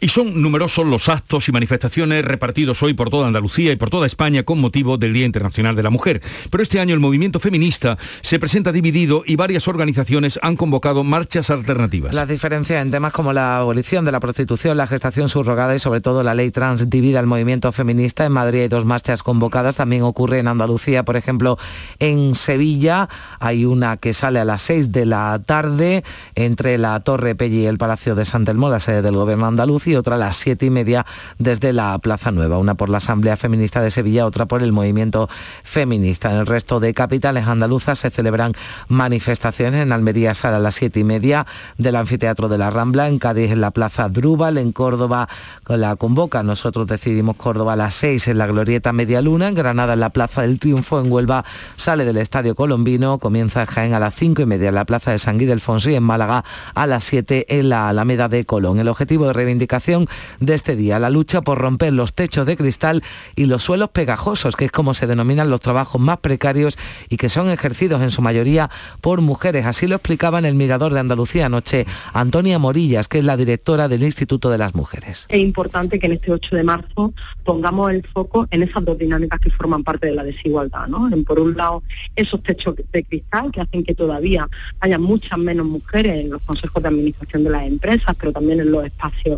[0.00, 4.06] Y son numerosos los actos y manifestaciones repartidos hoy por toda Andalucía y por toda
[4.06, 6.22] España con motivo del Día Internacional de la Mujer.
[6.50, 11.50] Pero este año el movimiento feminista se presenta dividido y varias organizaciones han convocado marchas
[11.50, 12.14] alternativas.
[12.14, 16.00] Las diferencias en temas como la abolición de la prostitución, la gestación subrogada y sobre
[16.00, 18.24] todo la ley trans divide al movimiento feminista.
[18.24, 21.58] En Madrid hay dos marchas convocadas, también ocurre en Andalucía, por ejemplo,
[21.98, 27.34] en Sevilla hay una que sale a las 6 de la tarde entre la Torre
[27.34, 30.18] Pelli y el Palacio de San Telmo, la sede del Gobierno andaluz y otra a
[30.18, 31.06] las siete y media
[31.38, 35.28] desde la Plaza Nueva, una por la Asamblea Feminista de Sevilla, otra por el movimiento
[35.62, 36.30] feminista.
[36.32, 38.52] En el resto de capitales andaluzas se celebran
[38.88, 39.82] manifestaciones.
[39.82, 41.46] En Almería sale a las siete y media
[41.78, 45.28] del Anfiteatro de la Rambla, en Cádiz en la Plaza Drúbal, en Córdoba
[45.68, 46.42] la convoca.
[46.42, 50.10] Nosotros decidimos Córdoba a las seis en la Glorieta Media Luna, en Granada en la
[50.10, 51.44] Plaza del Triunfo, en Huelva
[51.76, 55.10] sale del Estadio Colombino, comienza en Jaén a las cinco y media en la Plaza
[55.10, 58.78] de San Ildefonso y en Málaga a las siete en la Alameda de Colón.
[58.78, 60.06] El objetivo de reivindicación
[60.40, 63.02] de este día, la lucha por romper los techos de cristal
[63.36, 66.78] y los suelos pegajosos, que es como se denominan los trabajos más precarios
[67.08, 69.66] y que son ejercidos en su mayoría por mujeres.
[69.66, 73.88] Así lo explicaba en el Mirador de Andalucía anoche Antonia Morillas, que es la directora
[73.88, 75.26] del Instituto de las Mujeres.
[75.28, 77.12] Es importante que en este 8 de marzo
[77.44, 80.86] pongamos el foco en esas dos dinámicas que forman parte de la desigualdad.
[80.88, 81.08] ¿no?
[81.26, 81.82] por un lado,
[82.16, 84.48] esos techos de cristal que hacen que todavía
[84.80, 88.70] haya muchas menos mujeres en los consejos de administración de las empresas, pero también en
[88.70, 89.31] los espacios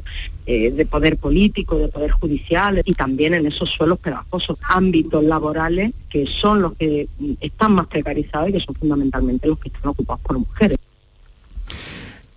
[0.47, 5.93] eh, de poder político, de poder judicial y también en esos suelos pegajosos, ámbitos laborales
[6.09, 7.09] que son los que
[7.41, 10.79] están más precarizados y que son fundamentalmente los que están ocupados por mujeres.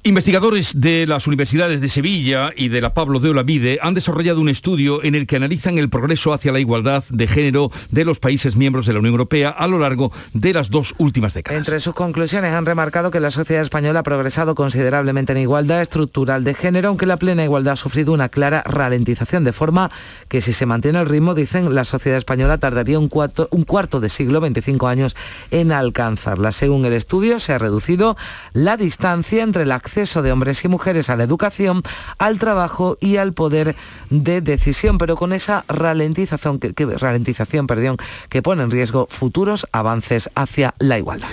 [0.07, 4.47] Investigadores de las universidades de Sevilla y de la Pablo de Olavide han desarrollado un
[4.47, 8.55] estudio en el que analizan el progreso hacia la igualdad de género de los países
[8.55, 11.59] miembros de la Unión Europea a lo largo de las dos últimas décadas.
[11.59, 16.45] Entre sus conclusiones han remarcado que la sociedad española ha progresado considerablemente en igualdad estructural
[16.45, 19.91] de género, aunque la plena igualdad ha sufrido una clara ralentización, de forma
[20.29, 23.99] que si se mantiene el ritmo, dicen, la sociedad española tardaría un cuarto, un cuarto
[23.99, 25.17] de siglo, 25 años,
[25.51, 26.53] en alcanzarla.
[26.53, 28.15] Según el estudio, se ha reducido
[28.53, 31.81] la distancia entre la acción acceso de hombres y mujeres a la educación,
[32.19, 33.75] al trabajo y al poder
[34.11, 37.97] de decisión, pero con esa ralentización que, que, ralentización, perdón,
[38.29, 41.29] que pone en riesgo futuros avances hacia la igualdad.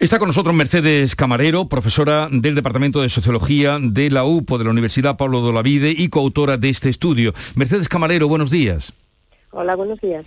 [0.00, 4.70] Está con nosotros Mercedes Camarero, profesora del Departamento de Sociología de la UPO de la
[4.70, 7.32] Universidad Pablo de Olavide y coautora de este estudio.
[7.54, 8.92] Mercedes Camarero, buenos días.
[9.52, 10.26] Hola, buenos días.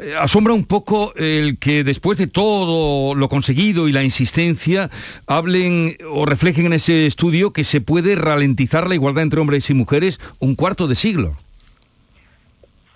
[0.00, 4.90] Eh, asombra un poco el que después de todo lo conseguido y la insistencia
[5.26, 9.74] hablen o reflejen en ese estudio que se puede ralentizar la igualdad entre hombres y
[9.74, 11.36] mujeres un cuarto de siglo.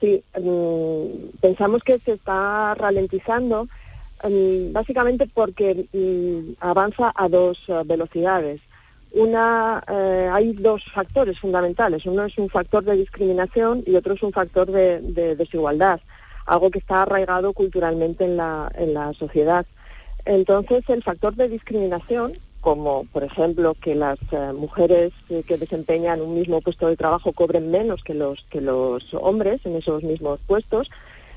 [0.01, 3.69] Sí, mm, pensamos que se está ralentizando
[4.23, 8.61] mm, básicamente porque mm, avanza a dos eh, velocidades.
[9.12, 12.07] Una, eh, hay dos factores fundamentales.
[12.07, 16.01] Uno es un factor de discriminación y otro es un factor de desigualdad
[16.46, 19.66] algo que está arraigado culturalmente en la, en la sociedad.
[20.24, 26.22] Entonces, el factor de discriminación, como por ejemplo que las eh, mujeres eh, que desempeñan
[26.22, 30.40] un mismo puesto de trabajo cobren menos que los, que los hombres en esos mismos
[30.46, 30.90] puestos,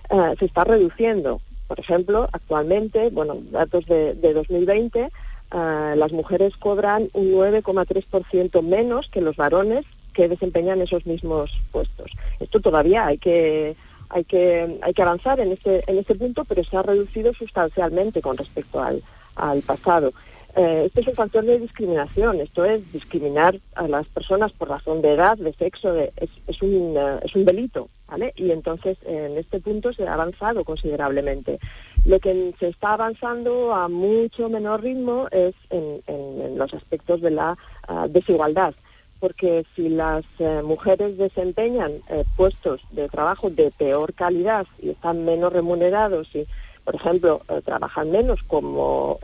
[0.09, 1.41] eh, se está reduciendo.
[1.67, 5.11] Por ejemplo, actualmente, bueno, datos de, de 2020,
[5.51, 12.11] las mujeres cobran un 9,3% menos que los varones que desempeñan esos mismos puestos.
[12.39, 13.75] Esto todavía hay que
[14.09, 18.21] hay que, hay que avanzar en este, en este punto, pero se ha reducido sustancialmente
[18.21, 19.03] con respecto al,
[19.35, 20.13] al pasado.
[20.55, 25.03] Eh, este es un factor de discriminación, esto es discriminar a las personas por razón
[25.03, 26.11] de edad, de sexo, es,
[26.47, 28.33] es, un, uh, es un delito, ¿vale?
[28.35, 31.59] Y entonces en este punto se ha avanzado considerablemente.
[32.05, 37.55] Lo que se está avanzando a mucho menor ritmo es en, los aspectos de la
[37.87, 38.73] uh, desigualdad
[39.19, 45.25] porque si las eh, mujeres desempeñan eh, puestos de trabajo de peor calidad y están
[45.25, 46.45] menos remunerados y,
[46.83, 49.19] por ejemplo, eh, trabajan menos como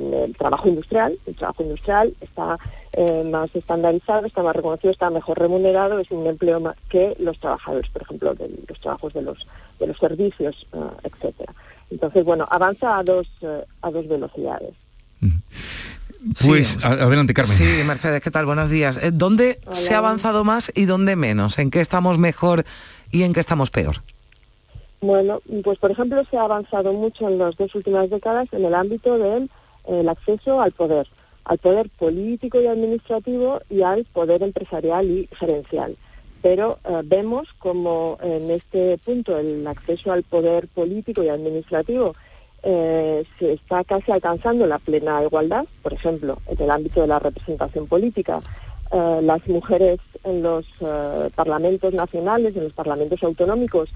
[0.00, 2.58] en el trabajo industrial, el trabajo industrial está
[3.26, 7.90] más estandarizado, está más reconocido, está mejor remunerado, es un empleo más que los trabajadores,
[7.90, 9.46] por ejemplo, de los trabajos de los,
[9.78, 10.66] de los servicios,
[11.02, 11.52] etcétera.
[11.90, 13.28] Entonces, bueno, avanza a dos,
[13.82, 14.72] a dos velocidades.
[16.44, 17.56] Pues adelante, Carmen.
[17.56, 18.46] Sí, Mercedes, ¿qué tal?
[18.46, 18.98] Buenos días.
[19.02, 21.58] Eh, ¿Dónde se ha avanzado más y dónde menos?
[21.58, 22.64] ¿En qué estamos mejor
[23.10, 24.02] y en qué estamos peor?
[25.00, 28.74] Bueno, pues por ejemplo se ha avanzado mucho en las dos últimas décadas en el
[28.74, 31.06] ámbito del acceso al poder,
[31.44, 35.96] al poder político y administrativo y al poder empresarial y gerencial.
[36.42, 42.14] Pero eh, vemos como en este punto el acceso al poder político y administrativo
[42.62, 47.18] eh, se está casi alcanzando la plena igualdad, por ejemplo, en el ámbito de la
[47.18, 48.40] representación política.
[48.92, 50.66] Eh, las mujeres en los
[51.34, 53.90] parlamentos nacionales, en los parlamentos autonómicos,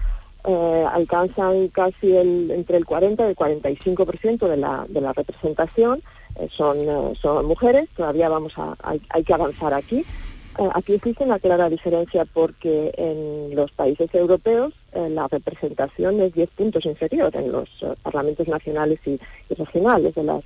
[0.44, 6.02] eh, alcanzan casi el, entre el 40 y el 45% de la, de la representación,
[6.36, 10.04] eh, son, eh, son mujeres, todavía vamos a, hay, que avanzar aquí.
[10.74, 16.84] Aquí existe una clara diferencia porque en los países europeos la representación es 10 puntos
[16.84, 17.68] inferior en los
[18.02, 19.18] parlamentos nacionales y,
[19.54, 20.42] regionales de las,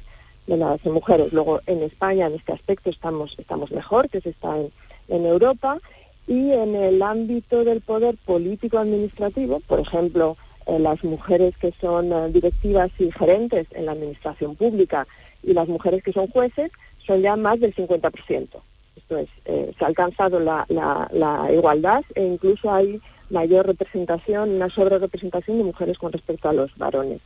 [0.46, 1.32] de las mujeres.
[1.32, 4.70] Luego en España en este aspecto estamos, estamos mejor que se está en,
[5.08, 5.78] en Europa
[6.26, 10.36] y en el ámbito del poder político administrativo, por ejemplo,
[10.66, 15.06] eh, las mujeres que son eh, directivas y gerentes en la administración pública
[15.42, 16.70] y las mujeres que son jueces
[17.06, 18.48] son ya más del 50%.
[19.04, 24.70] Esto es, eh, se ha alcanzado la, la, igualdad e incluso hay mayor representación, una
[24.70, 27.20] sobre representación de mujeres con respecto a los varones.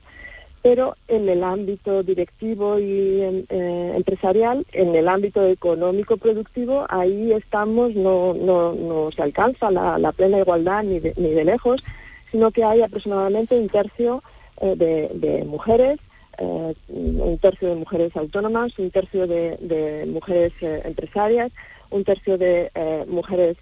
[0.61, 7.95] Pero en el ámbito directivo y eh, empresarial, en el ámbito económico productivo, ahí estamos,
[7.95, 11.85] no, no, no se alcanza la, plena igualdad ni de, ni de, lejos,
[12.33, 14.25] sino que hay aproximadamente un tercio
[14.61, 16.01] eh, de, mujeres,
[16.39, 21.53] eh, un tercio de mujeres autónomas, un tercio de, mujeres empresarias,
[21.91, 22.71] un tercio de
[23.09, 23.57] mujeres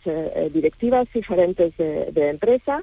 [0.53, 2.83] directivas y gerentes de empresa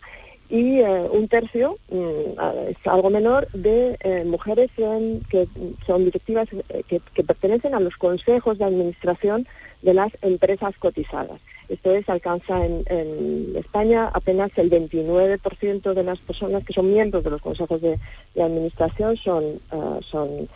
[0.53, 5.47] y eh, un tercio, mm, es algo menor, de eh, mujeres que
[5.88, 9.47] son directivas eh, que, pertenecen a los consejos de administración
[9.82, 11.41] de las empresas cotizadas.
[11.74, 17.32] Esto es, alcanza en, España apenas el 29% de las personas que son miembros de
[17.32, 18.00] los consejos de,
[18.40, 19.60] administración son,
[20.02, 20.48] son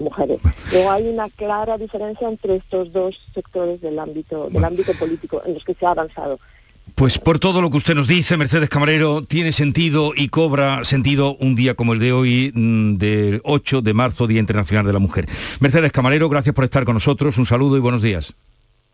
[0.00, 0.38] mujeres.
[0.72, 5.54] Luego hay una clara diferencia entre estos dos sectores del ámbito, del ámbito político en
[5.54, 6.38] los que se ha avanzado.
[6.94, 11.36] Pues por todo lo que usted nos dice, Mercedes Camarero, tiene sentido y cobra sentido
[11.36, 14.98] un día como el de hoy, mm, del 8 de marzo, Día Internacional de la
[14.98, 15.28] Mujer.
[15.60, 18.34] Mercedes Camarero, gracias por estar con nosotros, un saludo y buenos días.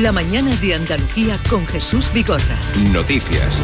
[0.00, 2.56] La mañana de Andalucía con Jesús Bigorra.
[2.94, 3.60] Noticias.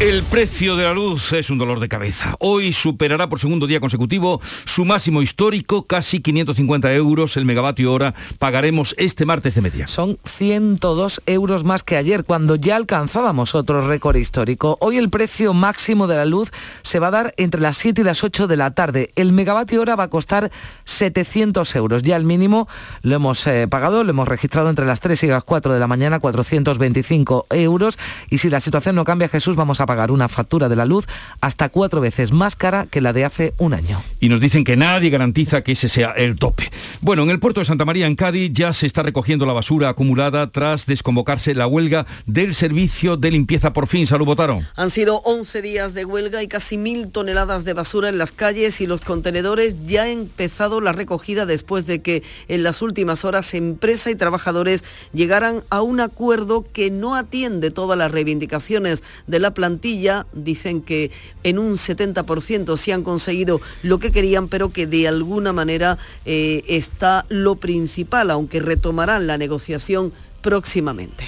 [0.00, 2.34] El precio de la luz es un dolor de cabeza.
[2.38, 8.14] Hoy superará por segundo día consecutivo su máximo histórico, casi 550 euros el megavatio hora.
[8.38, 9.86] Pagaremos este martes de media.
[9.88, 14.78] Son 102 euros más que ayer, cuando ya alcanzábamos otro récord histórico.
[14.80, 18.04] Hoy el precio máximo de la luz se va a dar entre las 7 y
[18.04, 19.10] las 8 de la tarde.
[19.16, 20.50] El megavatio hora va a costar
[20.86, 22.02] 700 euros.
[22.02, 22.68] Ya el mínimo
[23.02, 25.86] lo hemos eh, pagado, lo hemos registrado entre las 3 y las 4 de la
[25.86, 27.98] mañana, 425 euros.
[28.30, 31.06] Y si la situación no cambia, Jesús, vamos a pagar una factura de la luz
[31.40, 34.02] hasta cuatro veces más cara que la de hace un año.
[34.20, 36.70] Y nos dicen que nadie garantiza que ese sea el tope.
[37.00, 39.88] Bueno, en el puerto de Santa María, en Cádiz, ya se está recogiendo la basura
[39.88, 44.06] acumulada tras desconvocarse la huelga del servicio de limpieza por fin.
[44.06, 44.66] Salud, votaron.
[44.76, 48.80] Han sido 11 días de huelga y casi mil toneladas de basura en las calles
[48.80, 49.76] y los contenedores.
[49.84, 54.84] Ya ha empezado la recogida después de que en las últimas horas empresa y trabajadores
[55.12, 61.10] llegaran a un acuerdo que no atiende todas las reivindicaciones de la plantilla dicen que
[61.42, 66.62] en un 70% sí han conseguido lo que querían, pero que de alguna manera eh,
[66.68, 71.24] está lo principal, aunque retomarán la negociación próximamente.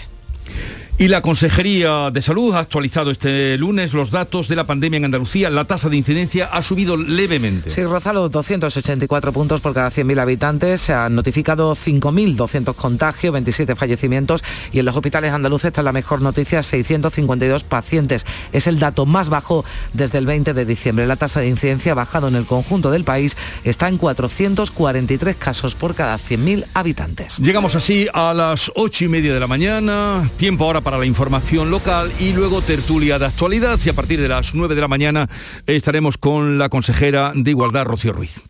[0.98, 5.06] Y la Consejería de Salud ha actualizado este lunes los datos de la pandemia en
[5.06, 5.48] Andalucía.
[5.48, 7.70] La tasa de incidencia ha subido levemente.
[7.70, 10.82] Sí, roza los 284 puntos por cada 100.000 habitantes.
[10.82, 16.20] Se han notificado 5.200 contagios, 27 fallecimientos y en los hospitales andaluces está la mejor
[16.20, 18.26] noticia, 652 pacientes.
[18.52, 21.06] Es el dato más bajo desde el 20 de diciembre.
[21.06, 23.36] La tasa de incidencia ha bajado en el conjunto del país.
[23.64, 27.38] Está en 443 casos por cada 100.000 habitantes.
[27.38, 30.30] Llegamos así a las 8 y media de la mañana.
[30.36, 34.28] Tiempo ahora para la información local y luego tertulia de actualidad y a partir de
[34.28, 35.28] las 9 de la mañana
[35.66, 38.40] estaremos con la consejera de Igualdad, Rocío Ruiz.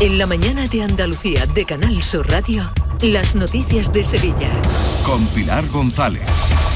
[0.00, 4.50] En la mañana de Andalucía de Canal Sur Radio, las noticias de Sevilla.
[5.06, 6.22] Con Pilar González.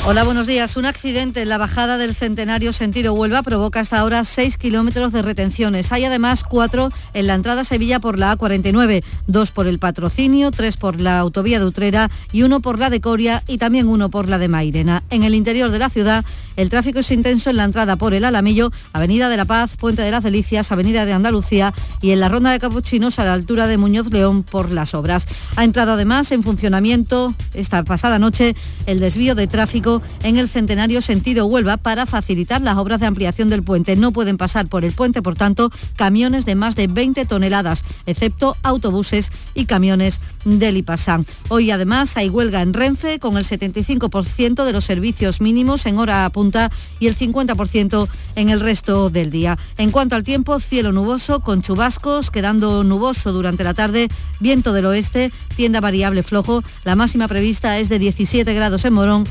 [0.06, 0.78] Hola, buenos días.
[0.78, 5.20] Un accidente en la bajada del Centenario sentido Huelva provoca hasta ahora 6 kilómetros de
[5.20, 5.92] retenciones.
[5.92, 10.52] Hay además cuatro en la entrada a Sevilla por la A49, dos por el patrocinio,
[10.52, 14.08] tres por la autovía de Utrera y uno por la de Coria y también uno
[14.08, 15.02] por la de Mairena.
[15.10, 16.24] En el interior de la ciudad,
[16.56, 20.00] el tráfico es intenso en la entrada por el Alamillo, Avenida de la Paz, Puente
[20.00, 23.66] de las Delicias, Avenida de Andalucía y en la Ronda de Capuchinos a la altura
[23.66, 25.26] de Muñoz León por las obras.
[25.56, 29.89] Ha entrado además en funcionamiento esta pasada noche el desvío de tráfico
[30.22, 33.96] en el centenario sentido Huelva para facilitar las obras de ampliación del puente.
[33.96, 38.56] No pueden pasar por el puente, por tanto, camiones de más de 20 toneladas, excepto
[38.62, 41.26] autobuses y camiones del IPASAN.
[41.48, 46.28] Hoy además hay huelga en Renfe con el 75% de los servicios mínimos en hora
[46.30, 49.58] punta y el 50% en el resto del día.
[49.78, 54.08] En cuanto al tiempo, cielo nuboso con chubascos, quedando nuboso durante la tarde,
[54.40, 56.62] viento del oeste, tienda variable flojo.
[56.84, 59.24] La máxima prevista es de 17 grados en Morón,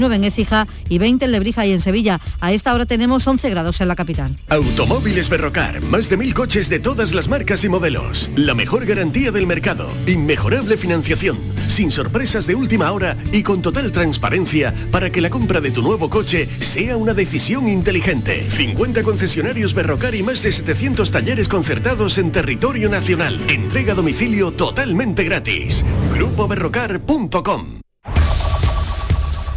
[0.00, 2.20] 19 en Écija y 20 en Lebrija y en Sevilla.
[2.40, 4.34] A esta hora tenemos 11 grados en la capital.
[4.48, 8.30] Automóviles Berrocar, más de mil coches de todas las marcas y modelos.
[8.34, 9.90] La mejor garantía del mercado.
[10.06, 11.38] Inmejorable financiación.
[11.68, 15.82] Sin sorpresas de última hora y con total transparencia para que la compra de tu
[15.82, 18.48] nuevo coche sea una decisión inteligente.
[18.48, 23.38] 50 concesionarios Berrocar y más de 700 talleres concertados en territorio nacional.
[23.48, 25.84] Entrega a domicilio totalmente gratis.
[26.14, 27.80] GrupoBerrocar.com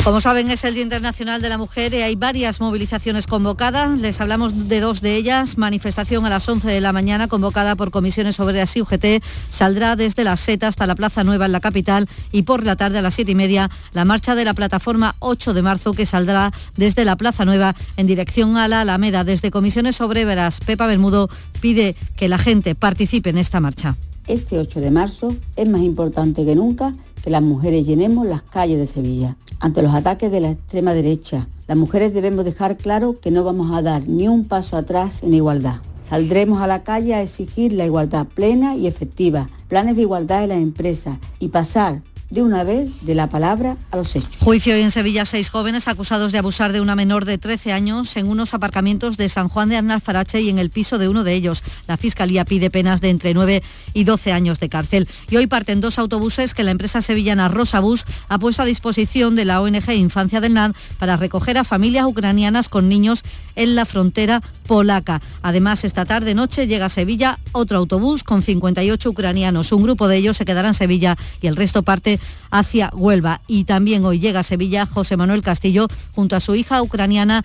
[0.04, 4.02] como saben, es el Día Internacional de la Mujer y hay varias movilizaciones convocadas.
[4.02, 5.58] Les hablamos de dos de ellas.
[5.58, 9.24] Manifestación a las 11 de la mañana convocada por comisiones obreras y UGT.
[9.50, 13.00] Saldrá desde la SETA hasta la Plaza Nueva en la capital y por la tarde
[13.00, 16.52] a las 7 y media la marcha de la plataforma 8 de marzo que saldrá
[16.76, 19.24] desde la Plaza Nueva en dirección a la Alameda.
[19.24, 21.30] Desde comisiones obreras, Pepa Bermudo
[21.62, 23.96] pide que la gente participe en esta marcha.
[24.27, 28.77] Este 8 de marzo es más importante que nunca que las mujeres llenemos las calles
[28.77, 29.36] de Sevilla.
[29.59, 33.75] Ante los ataques de la extrema derecha, las mujeres debemos dejar claro que no vamos
[33.75, 35.81] a dar ni un paso atrás en igualdad.
[36.09, 40.49] Saldremos a la calle a exigir la igualdad plena y efectiva, planes de igualdad en
[40.49, 42.01] las empresas y pasar
[42.34, 44.38] de una vez de la palabra a los hechos.
[44.39, 48.28] Juicio en Sevilla, seis jóvenes acusados de abusar de una menor de 13 años en
[48.28, 51.62] unos aparcamientos de San Juan de Arnalfarache y en el piso de uno de ellos.
[51.88, 53.62] La Fiscalía pide penas de entre 9
[53.93, 55.08] y 12 años de cárcel.
[55.30, 59.46] Y hoy parten dos autobuses que la empresa sevillana Rosabus ha puesto a disposición de
[59.46, 63.22] la ONG Infancia del NAD para recoger a familias ucranianas con niños
[63.56, 65.22] en la frontera polaca.
[65.43, 69.72] Además, esta tarde noche llega a Sevilla otro autobús con 58 ucranianos.
[69.72, 72.19] Un grupo de ellos se quedará en Sevilla y el resto parte
[72.51, 73.41] hacia Huelva.
[73.47, 77.43] Y también hoy llega a Sevilla José Manuel Castillo junto a su hija ucraniana.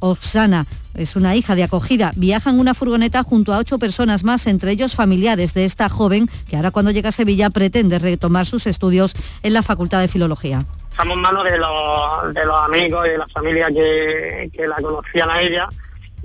[0.00, 2.12] Oksana es una hija de acogida.
[2.16, 6.28] Viaja en una furgoneta junto a ocho personas más, entre ellos familiares de esta joven
[6.48, 10.64] que ahora cuando llega a Sevilla pretende retomar sus estudios en la Facultad de Filología.
[10.90, 14.76] Estamos en manos de los, de los amigos y de la familia que, que la
[14.76, 15.68] conocían a ella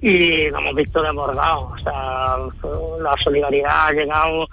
[0.02, 1.72] y lo hemos visto desbordado.
[1.74, 2.38] O sea,
[3.02, 4.48] la solidaridad ha llegado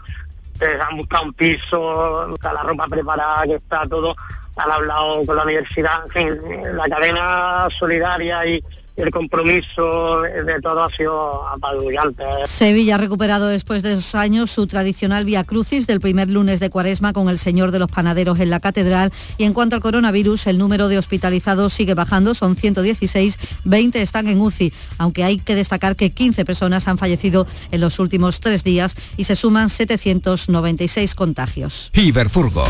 [0.65, 4.15] han buscado un piso, está la ropa preparada, que está todo,
[4.57, 8.65] han hablado con la universidad, en fin, la cadena solidaria y,
[8.97, 12.25] el compromiso de todo ha sido apabullante.
[12.47, 16.71] Sevilla ha recuperado después de dos años su tradicional Vía Crucis del primer lunes de
[16.71, 19.13] Cuaresma con el Señor de los Panaderos en la Catedral.
[19.37, 24.29] Y en cuanto al coronavirus, el número de hospitalizados sigue bajando, son 116, 20 están
[24.29, 28.65] en UCI, aunque hay que destacar que 15 personas han fallecido en los últimos tres
[28.65, 31.91] días y se suman 796 contagios.
[31.95, 32.65] Iberfurgo,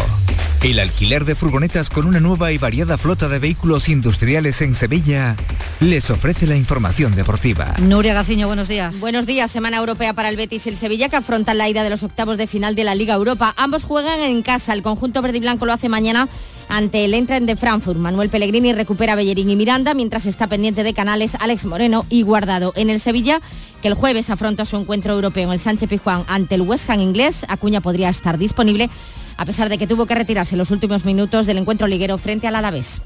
[0.62, 5.36] el alquiler de furgonetas con una nueva y variada flota de vehículos industriales en Sevilla
[5.80, 7.74] les ofrece la información deportiva.
[7.78, 9.00] Nuria Gaciño, buenos días.
[9.00, 11.90] Buenos días, Semana Europea para el Betis y el Sevilla que afrontan la ida de
[11.90, 13.52] los octavos de final de la Liga Europa.
[13.58, 16.26] Ambos juegan en casa, el conjunto verde y blanco lo hace mañana
[16.70, 17.98] ante el Entren de Frankfurt.
[17.98, 22.72] Manuel Pellegrini recupera Bellerín y Miranda, mientras está pendiente de Canales, Alex Moreno y Guardado.
[22.76, 23.42] En el Sevilla
[23.82, 27.00] que el jueves afronta su encuentro europeo en el Sánchez Pizjuán ante el West Ham
[27.00, 27.44] inglés.
[27.48, 28.88] Acuña podría estar disponible
[29.36, 32.46] a pesar de que tuvo que retirarse en los últimos minutos del encuentro liguero frente
[32.46, 33.02] al Alavés.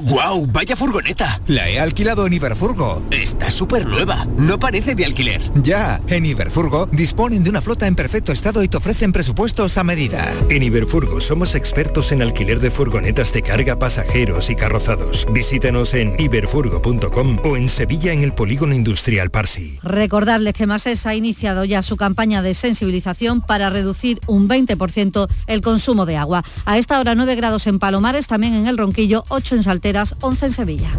[0.00, 0.46] ¡Guau!
[0.46, 1.40] ¡Vaya furgoneta!
[1.48, 3.02] La he alquilado en Iberfurgo.
[3.10, 4.26] Está súper nueva.
[4.36, 5.40] No parece de alquiler.
[5.56, 9.82] Ya, en Iberfurgo disponen de una flota en perfecto estado y te ofrecen presupuestos a
[9.82, 10.32] medida.
[10.50, 15.26] En Iberfurgo somos expertos en alquiler de furgonetas de carga, pasajeros y carrozados.
[15.32, 19.80] Visítanos en iberfurgo.com o en Sevilla en el Polígono Industrial Parsi.
[19.82, 25.60] Recordarles que Masés ha iniciado ya su campaña de sensibilización para reducir un 20% el
[25.60, 26.44] consumo de agua.
[26.66, 30.46] A esta hora 9 grados en Palomares, también en el Ronquillo, 8 en Salteras, 11
[30.46, 30.90] en Sevilla.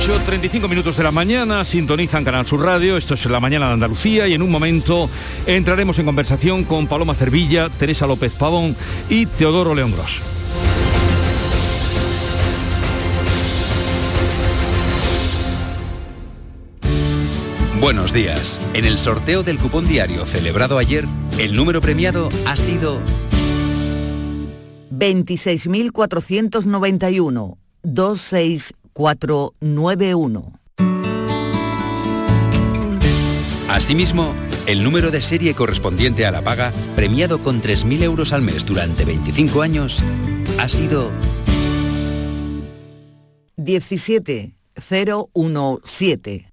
[0.00, 4.28] ...8.35 minutos de la mañana, sintonizan Canal Sur Radio, esto es La Mañana de Andalucía
[4.28, 5.08] y en un momento
[5.46, 8.76] entraremos en conversación con Paloma Cervilla, Teresa López Pavón
[9.08, 10.20] y Teodoro León Gros.
[17.84, 18.58] Buenos días.
[18.72, 21.04] En el sorteo del cupón diario celebrado ayer,
[21.38, 22.98] el número premiado ha sido
[24.90, 30.60] 26.491 26491.
[33.68, 34.32] Asimismo,
[34.64, 39.04] el número de serie correspondiente a la paga, premiado con 3.000 euros al mes durante
[39.04, 40.02] 25 años,
[40.58, 41.10] ha sido
[43.58, 46.48] 17017.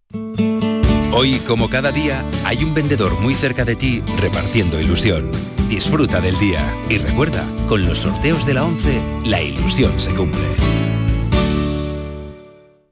[1.14, 5.30] Hoy, como cada día, hay un vendedor muy cerca de ti repartiendo ilusión.
[5.68, 10.39] Disfruta del día y recuerda, con los sorteos de la 11, la ilusión se cumple.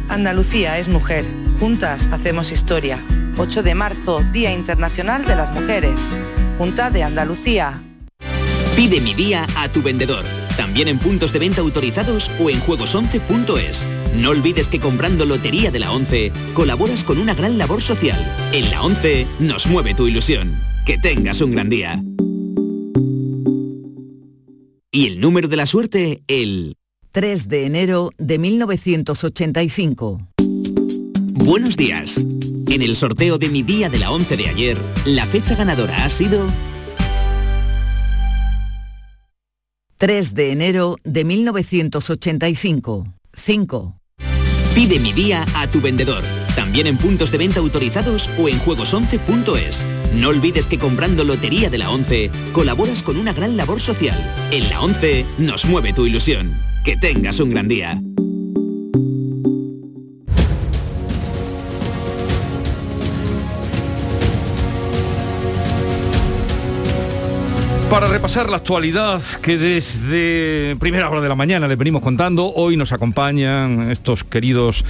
[0.08, 1.26] Andalucía es mujer,
[1.60, 3.00] juntas hacemos historia.
[3.38, 6.12] 8 de marzo, Día Internacional de las Mujeres.
[6.58, 7.82] Junta de Andalucía.
[8.76, 10.24] Pide mi día a tu vendedor,
[10.58, 13.90] también en puntos de venta autorizados o en juegos11.es.
[14.16, 18.20] No olvides que comprando Lotería de la 11 colaboras con una gran labor social.
[18.54, 20.62] En la 11 nos mueve tu ilusión.
[20.86, 22.02] Que tengas un gran día.
[24.92, 26.78] Y el número de la suerte, el
[27.16, 30.28] 3 de enero de 1985.
[31.32, 32.18] Buenos días.
[32.68, 36.10] En el sorteo de mi día de la 11 de ayer, la fecha ganadora ha
[36.10, 36.46] sido
[39.98, 43.14] 3 de enero de 1985.
[43.34, 43.98] 5.
[44.74, 46.22] Pide mi día a tu vendedor,
[46.58, 49.88] también en puntos de venta autorizados o en juegos11.es.
[50.16, 54.20] No olvides que comprando Lotería de la 11 colaboras con una gran labor social.
[54.52, 56.75] En la 11 nos mueve tu ilusión.
[56.86, 58.00] Que tengas un gran día.
[67.90, 72.78] Para repasar la actualidad que desde primera hora de la mañana les venimos contando, hoy
[72.78, 74.86] nos acompañan estos queridos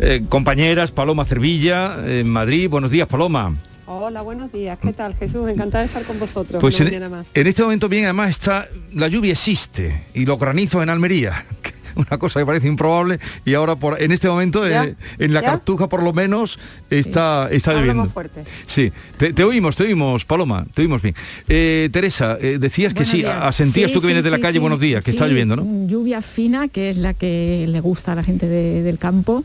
[0.00, 2.68] eh, compañeras, Paloma Cervilla, en Madrid.
[2.68, 3.54] Buenos días, Paloma.
[3.88, 4.78] Hola, buenos días.
[4.80, 5.48] ¿Qué tal, Jesús?
[5.48, 6.60] Encantada de estar con vosotros.
[6.60, 7.30] Pues en, mañana más.
[7.32, 11.44] en este momento bien, además está la lluvia existe y los granizos en Almería.
[11.94, 15.46] Una cosa que parece improbable y ahora por en este momento eh, en la ¿Ya?
[15.52, 16.58] Cartuja por lo menos
[16.90, 18.02] está está lloviendo.
[18.04, 18.44] más fuerte.
[18.66, 21.14] Sí, te, te oímos, te oímos, Paloma, te oímos bien.
[21.48, 23.42] Eh, Teresa, eh, decías que sí, días.
[23.42, 24.58] asentías Sí, tú que sí, vienes de la calle, sí.
[24.58, 25.86] buenos días, que está lloviendo, ¿no?
[25.86, 29.42] Lluvia fina, que es la que le gusta a la gente de- del campo.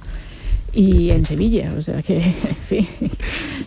[0.73, 1.73] Y en Sevilla.
[1.77, 2.33] O sea que, en
[2.67, 2.87] fin,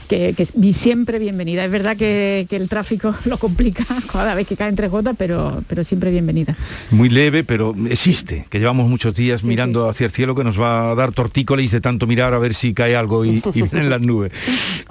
[0.08, 1.64] que, que siempre bienvenida.
[1.64, 5.62] Es verdad que, que, el tráfico lo complica cada vez que caen tres gotas, pero,
[5.68, 6.56] pero siempre bienvenida.
[6.90, 9.90] Muy leve, pero existe, que llevamos muchos días sí, mirando sí.
[9.90, 12.74] hacia el cielo que nos va a dar tortícolis de tanto mirar a ver si
[12.74, 14.32] cae algo y, y vienen las nubes.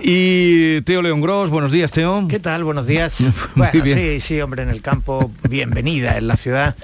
[0.01, 2.27] Y Teo León Gros, buenos días, Teo.
[2.27, 2.63] ¿Qué tal?
[2.63, 3.23] Buenos días.
[3.55, 6.75] bueno, sí, sí, hombre, en el campo, bienvenida en la ciudad.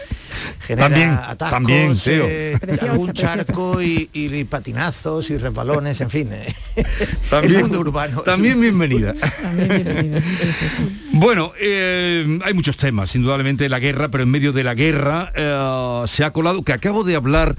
[0.60, 1.94] Genera también, atascos, también.
[2.06, 6.30] Eh, preciosa, algún charco y, y, patinazos y resbalones, en fin.
[6.32, 6.54] Eh.
[7.30, 8.22] También, el mundo urbano.
[8.22, 9.14] También bienvenida.
[9.14, 10.22] También bienvenida.
[11.14, 16.04] bueno, eh, hay muchos temas, indudablemente la guerra, pero en medio de la guerra eh,
[16.08, 17.56] se ha colado, que acabo de hablar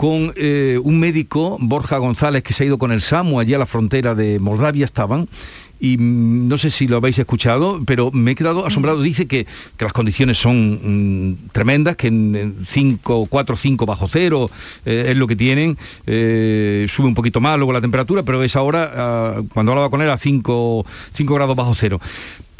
[0.00, 3.58] con eh, un médico, Borja González, que se ha ido con el SAMU allí a
[3.58, 5.28] la frontera de Moldavia, estaban,
[5.80, 9.00] y mm, no sé si lo habéis escuchado, pero me he quedado asombrado.
[9.00, 14.50] Dice que, que las condiciones son mm, tremendas, que en 5, 4, 5 bajo cero
[14.84, 15.76] eh, es lo que tienen.
[16.06, 20.02] Eh, sube un poquito más luego la temperatura, pero es ahora, uh, cuando hablaba con
[20.02, 22.00] él, a 5, 5 grados bajo cero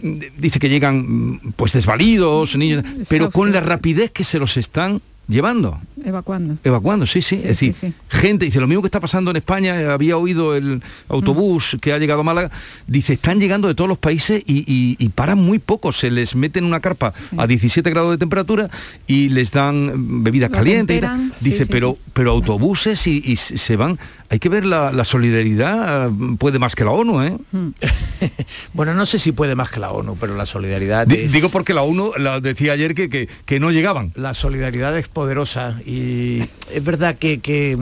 [0.02, 5.78] dice que llegan pues desvalidos, niños, pero con la rapidez que se los están llevando.
[6.04, 6.56] Evacuando.
[6.64, 7.36] Evacuando, sí, sí.
[7.36, 7.94] sí es decir, sí, sí.
[8.08, 11.78] gente, dice, lo mismo que está pasando en España, había oído el autobús mm.
[11.78, 12.50] que ha llegado a Málaga,
[12.86, 16.34] dice, están llegando de todos los países y, y, y paran muy poco, se les
[16.34, 18.68] mete en una carpa a 17 grados de temperatura
[19.06, 21.02] y les dan bebidas lo calientes.
[21.40, 23.98] Dice, pero, pero autobuses y, y, se van.
[24.28, 26.08] Hay que ver la, la, solidaridad,
[26.38, 27.36] puede más que la ONU, ¿eh?
[27.50, 27.68] Mm.
[28.74, 31.32] bueno, no sé si puede más que la ONU, pero la solidaridad D es...
[31.32, 34.12] Digo porque la ONU la decía ayer que, que, que no llegaban.
[34.14, 36.40] La solidaridad es poderosa y
[36.72, 37.76] es verdad que, que,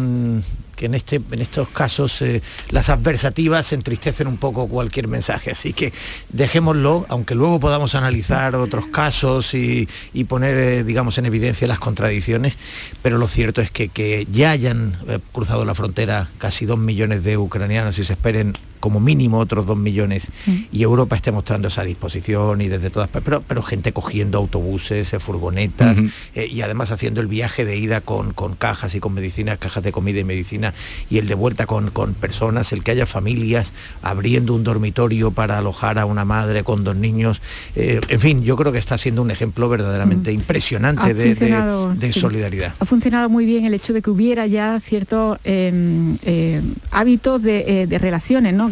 [0.75, 5.73] que en, este, en estos casos eh, las adversativas entristecen un poco cualquier mensaje, así
[5.73, 5.93] que
[6.31, 11.79] dejémoslo, aunque luego podamos analizar otros casos y, y poner, eh, digamos, en evidencia las
[11.79, 12.59] contradicciones,
[13.03, 17.23] pero lo cierto es que, que ya hayan eh, cruzado la frontera casi dos millones
[17.23, 20.57] de ucranianos y se esperen como mínimo otros dos millones mm.
[20.73, 25.21] y Europa esté mostrando esa disposición y desde todas pero, pero gente cogiendo autobuses, eh,
[25.21, 26.11] furgonetas uh -huh.
[26.35, 29.83] eh, y además haciendo el viaje de ida con, con, cajas y con medicinas, cajas
[29.85, 30.75] de comida y medicina
[31.11, 33.73] y el de vuelta con, con personas, el que haya familias
[34.03, 37.41] abriendo un dormitorio para alojar a una madre con dos niños,
[37.75, 40.35] eh, en fin, yo creo que está siendo un ejemplo verdaderamente mm.
[40.35, 42.21] impresionante de, de, de sí.
[42.21, 42.75] solidaridad.
[42.79, 47.99] Ha funcionado muy bien el hecho de que hubiera ya ciertos eh, hábitos de, de
[47.99, 48.68] relaciones, ¿no?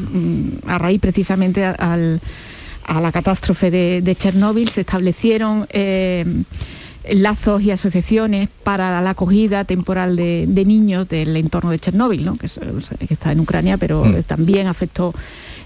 [0.67, 2.21] A raíz precisamente al,
[2.85, 6.25] a la catástrofe de, de Chernóbil se establecieron eh,
[7.13, 12.37] lazos y asociaciones para la acogida temporal de, de niños del entorno de Chernóbil, ¿no?
[12.37, 12.59] que, es,
[13.07, 14.23] que, está en Ucrania, pero mm.
[14.23, 15.15] también afectó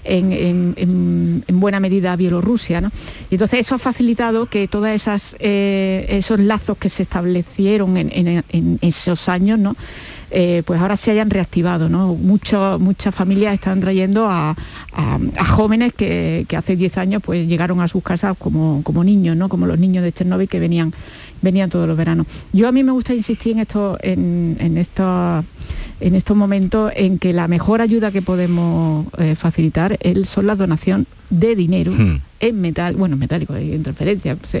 [0.03, 2.81] en, en, en, en, buena medida a Bielorrusia.
[2.81, 2.91] ¿no?
[3.29, 4.89] Y entonces eso ha facilitado que todos
[5.39, 9.75] eh, esos lazos que se establecieron en, esos años, ¿no?
[10.33, 11.89] Eh, pues ahora se hayan reactivado.
[11.89, 12.15] ¿no?
[12.15, 14.55] Muchas familias están trayendo a,
[15.49, 19.49] jóvenes que, hace 10 años pues, llegaron a sus casas como, como niños, ¿no?
[19.49, 20.93] como los niños de Chernóbil que venían,
[21.41, 22.27] venían todos los veranos.
[22.53, 24.77] Yo a mí me gusta insistir en, esto, en, en,
[26.01, 30.55] en estos momentos en que la mejor ayuda que podemos eh, facilitar es, son la
[30.55, 32.21] donación de dinero hmm.
[32.41, 34.59] en metal, bueno, metálico, en transferencia sí.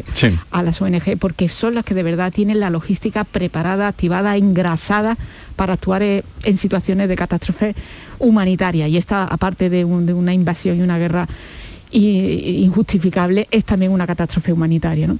[0.51, 5.17] a las ONG, porque son las que de verdad tienen la logística preparada, activada, engrasada
[5.55, 7.75] para actuar en situaciones de catástrofe
[8.19, 8.87] humanitaria.
[8.87, 11.27] Y esta, aparte de, un, de una invasión y una guerra
[11.91, 15.07] injustificable, es también una catástrofe humanitaria.
[15.07, 15.17] ¿no?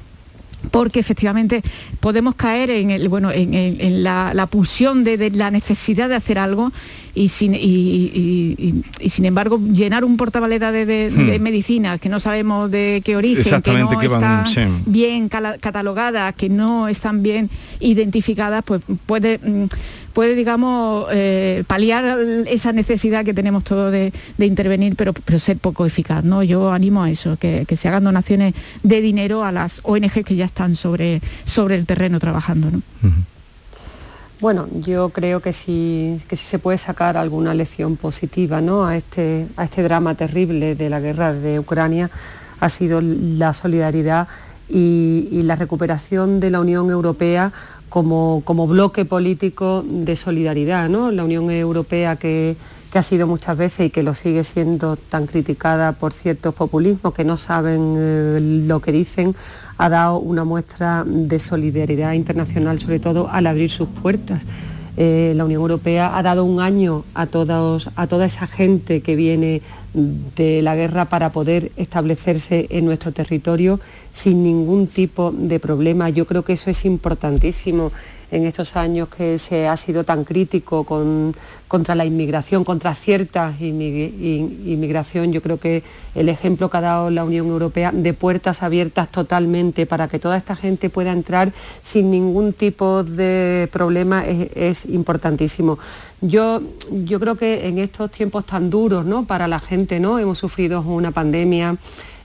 [0.69, 1.63] Porque efectivamente
[1.99, 6.71] podemos caer en, el, bueno, en, la, la, pulsión de, la necesidad de hacer algo
[7.13, 11.27] y sin, y, y, y sin embargo llenar un portavaleta de, de, hmm.
[11.27, 14.61] de, medicinas que no sabemos de qué origen, que no que están sí.
[14.85, 17.49] bien catalogadas, que no están bien
[17.79, 19.67] identificadas, pues puede mm,
[20.13, 25.57] puede, digamos, eh, paliar esa necesidad que tenemos todos de, de, intervenir, pero, pero ser
[25.57, 26.23] poco eficaz.
[26.23, 26.43] ¿no?
[26.43, 28.53] Yo animo a eso, que, que, se hagan donaciones
[28.83, 32.71] de dinero a las ONG que ya están sobre, sobre el terreno trabajando.
[32.71, 32.77] ¿no?
[32.77, 33.23] Uh -huh.
[34.41, 38.87] Bueno, yo creo que sí, que se puede sacar alguna lección positiva ¿no?
[38.87, 42.09] a, este, a este drama terrible de la guerra de Ucrania,
[42.59, 44.27] ha sido la solidaridad
[44.67, 47.53] y, y la recuperación de la Unión Europea
[47.87, 50.89] como, como, bloque político de solidaridad.
[50.89, 51.11] ¿no?
[51.11, 52.55] La Unión Europea que,
[52.91, 57.13] que, ha sido muchas veces y que lo sigue siendo tan criticada por ciertos populismos
[57.13, 59.35] que no saben eh, lo que dicen,
[59.81, 64.43] ha dado una muestra de solidaridad internacional, sobre todo al abrir sus puertas.
[64.95, 69.15] Eh, la Unión Europea ha dado un año a, todos, a toda esa gente que
[69.15, 69.63] viene
[70.35, 73.79] de la guerra para poder establecerse en nuestro territorio
[74.13, 76.11] sin ningún tipo de problema.
[76.11, 77.91] Yo creo que eso es importantísimo
[78.31, 80.85] en estos años que se ha sido tan crítico
[81.67, 85.33] contra la inmigración, contra cierta inmigración.
[85.33, 85.83] Yo creo que
[86.15, 90.37] el ejemplo que ha dado la Unión Europea de puertas abiertas totalmente para que toda
[90.37, 91.51] esta gente pueda entrar
[91.83, 95.77] sin ningún tipo de problema es, importantísimo.
[96.21, 96.61] Yo,
[97.19, 101.75] creo que en estos tiempos tan duros para la gente, hemos sufrido una pandemia,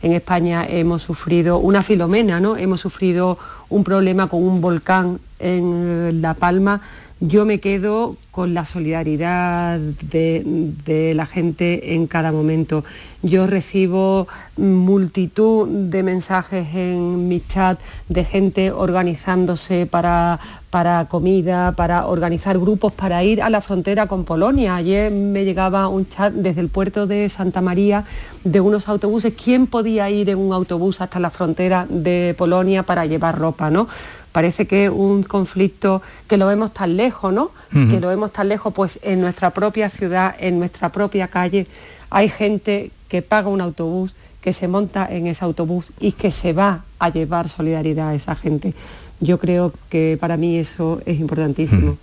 [0.03, 3.39] en España hemos sufrido una filomena, hemos sufrido
[3.69, 6.83] un problema con un volcán en La Palma,
[7.19, 12.85] yo me quedo con la solidaridad de, la gente en cada momento.
[13.23, 14.29] Yo recibo
[14.59, 17.81] multitud de mensajes en mi chat
[18.11, 24.27] de gente organizándose para, para comida, para organizar grupos, para ir a la frontera con
[24.27, 24.77] Polonia.
[24.77, 28.05] Ayer me llegaba un chat desde el puerto de Santa María
[28.45, 29.33] de unos autobuses.
[29.43, 33.71] ¿Quién podía ir en un autobús hasta la frontera de Polonia para llevar ropa?
[33.71, 33.89] ¿no?
[34.37, 37.53] Parece que un conflicto que lo vemos tan lejos, ¿no?
[37.73, 41.67] Que lo vemos tan lejos, pues en nuestra propia ciudad, en nuestra propia calle,
[42.11, 46.53] hay gente que paga un autobús, que se monta en ese autobús y que se
[46.53, 48.75] va a llevar solidaridad a esa gente.
[49.21, 51.97] Yo creo que para mí eso es importantísimo.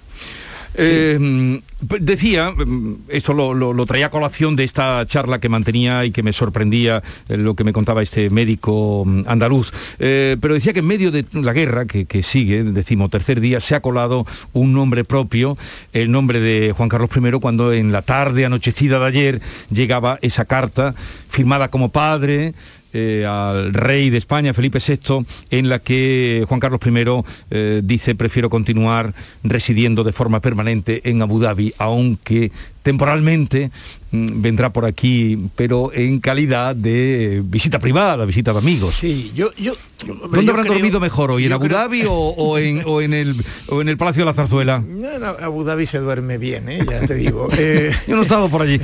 [0.73, 1.61] Eh,
[1.99, 6.34] decía, mm, esto lo, traía a colación de esta charla que mantenía y que me
[6.34, 10.88] sorprendía eh, lo que me contaba este médico mm, andaluz, eh, pero decía que en
[10.88, 12.63] medio de la guerra que, sigue,
[13.09, 15.57] tercer día, se ha colado un nombre propio,
[15.91, 20.45] el nombre de Juan Carlos I, cuando en la tarde anochecida de ayer llegaba esa
[20.45, 20.95] carta
[21.29, 22.53] firmada como padre,
[22.95, 28.51] eh, al rey de España, Felipe VI, en la que Juan Carlos I dice prefiero
[28.51, 32.51] continuar residiendo de forma permanente en Abu Dhabi, aunque
[32.84, 33.71] temporalmente
[34.11, 38.93] mm, vendrá por aquí, pero en calidad de visita privada, visita de amigos.
[38.93, 39.51] Sí, yo...
[39.57, 41.45] yo ¿Dónde habrán dormido mejor hoy?
[41.45, 43.36] ¿En Abu Dhabi o, en, el,
[43.69, 44.80] en el Palacio de la Zarzuela?
[44.80, 45.07] No,
[45.41, 46.86] Abu Dhabi se duerme bien, ¿eh?
[46.86, 47.47] ya te digo.
[47.57, 48.82] Eh, yo no he estado por allí.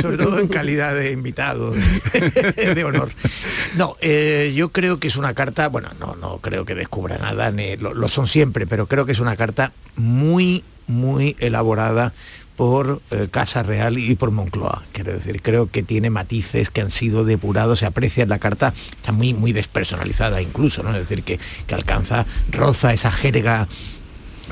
[0.00, 3.10] sobre todo en calidad de invitado de honor.
[3.76, 7.52] No, eh, yo creo que es una carta, bueno, no, no creo que descubra nada,
[7.52, 12.12] ni, lo son siempre, pero creo que es una carta muy, muy elaborada
[12.56, 14.82] por eh, Casa Real y por Moncloa.
[14.90, 18.74] Quiero decir, creo que tiene matices que han sido depurados, se aprecia en la carta,
[18.96, 20.90] está muy, muy despersonalizada incluso, ¿no?
[20.90, 23.68] Es decir, que, que alcanza, roza esa jerga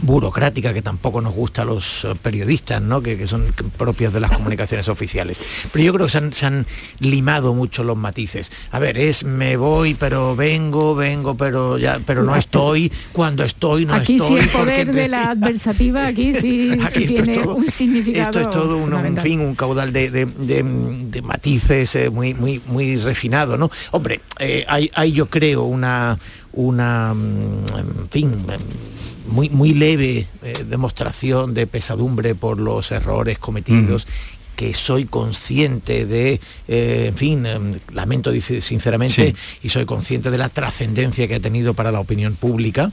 [0.03, 3.01] burocrática que tampoco nos gusta a los eh, periodistas, ¿no?
[3.01, 3.45] que, son
[3.77, 5.39] propias de las comunicaciones oficiales.
[5.73, 6.67] Pero yo creo que se han,
[7.01, 8.51] limado mucho los matices.
[8.71, 13.87] A ver, es me voy, pero vengo, vengo, pero ya, pero no estoy, cuando estoy,
[13.87, 14.41] no aquí estoy.
[14.41, 16.77] Sí el poder de la adversativa, aquí sí,
[17.07, 18.41] tiene un significado.
[18.41, 23.71] Esto es todo un, fin, un caudal de, matices eh, muy, muy, muy refinado, ¿no?
[23.93, 26.19] Hombre, eh, hay, hay yo creo una
[26.57, 28.33] una, mm, en fin,
[29.27, 34.07] muy, muy leve eh, demostración de pesadumbre por los errores cometidos.
[34.57, 40.49] que soy consciente de, eh, en fin, em, lamento sinceramente, y soy consciente de la
[40.49, 42.91] trascendencia que ha tenido para la opinión pública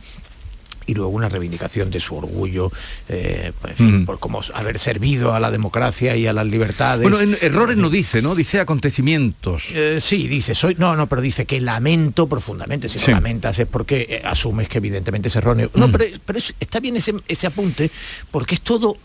[0.86, 2.72] y luego una reivindicación de su orgullo
[3.10, 3.76] eh, pues,
[4.06, 7.04] por cómo haber servido a la democracia y a las libertades.
[7.04, 8.36] Bueno, en errores no dice, ¿no?
[8.36, 9.66] Dice acontecimientos.
[9.74, 12.90] Eh, sí, dice, soy, no, no, pero dice que lamento profundamente.
[12.90, 15.70] Si lo lamentas es porque eh, asumes que evidentemente es erróneo.
[15.76, 17.90] No, pero, pero está bien ese, ese apunte
[18.32, 18.98] porque es todo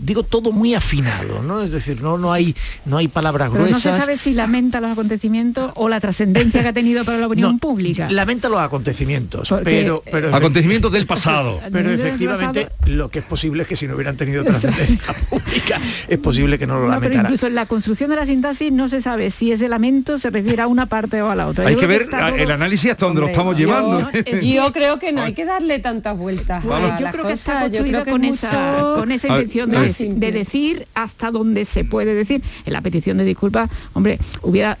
[0.00, 1.62] digo todo muy afinado, ¿no?
[1.62, 2.54] Es decir, no, no hay
[2.84, 3.72] no hay palabras gruesas.
[3.72, 7.26] No se sabe si lamenta los acontecimientos o la trascendencia que ha tenido para la
[7.26, 8.08] opinión pública.
[8.10, 11.60] Lamenta los acontecimientos, pero, pero acontecimientos del pasado.
[11.70, 16.18] Pero efectivamente lo que es posible es que si no hubieran tenido trascendencia pública es
[16.18, 19.00] posible que no lo no, Pero incluso en la construcción de la sintaxis no se
[19.00, 21.66] sabe si ese lamento se refiere a una parte o a la otra.
[21.66, 22.08] Hay que ver
[22.38, 24.10] el análisis hasta donde lo estamos llevando.
[24.42, 26.62] Yo, creo que no hay que darle tantas vueltas.
[26.64, 31.84] yo creo que está construido con, esa, con esa intención de, decir hasta donde se
[31.84, 32.42] puede decir.
[32.64, 34.78] En la petición de disculpas, hombre, hubiera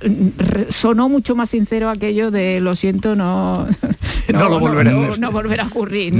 [0.68, 3.66] sonó mucho más sincero aquello de lo siento, no,
[4.32, 6.14] no, lo volverá, no, volverá a ocurrir.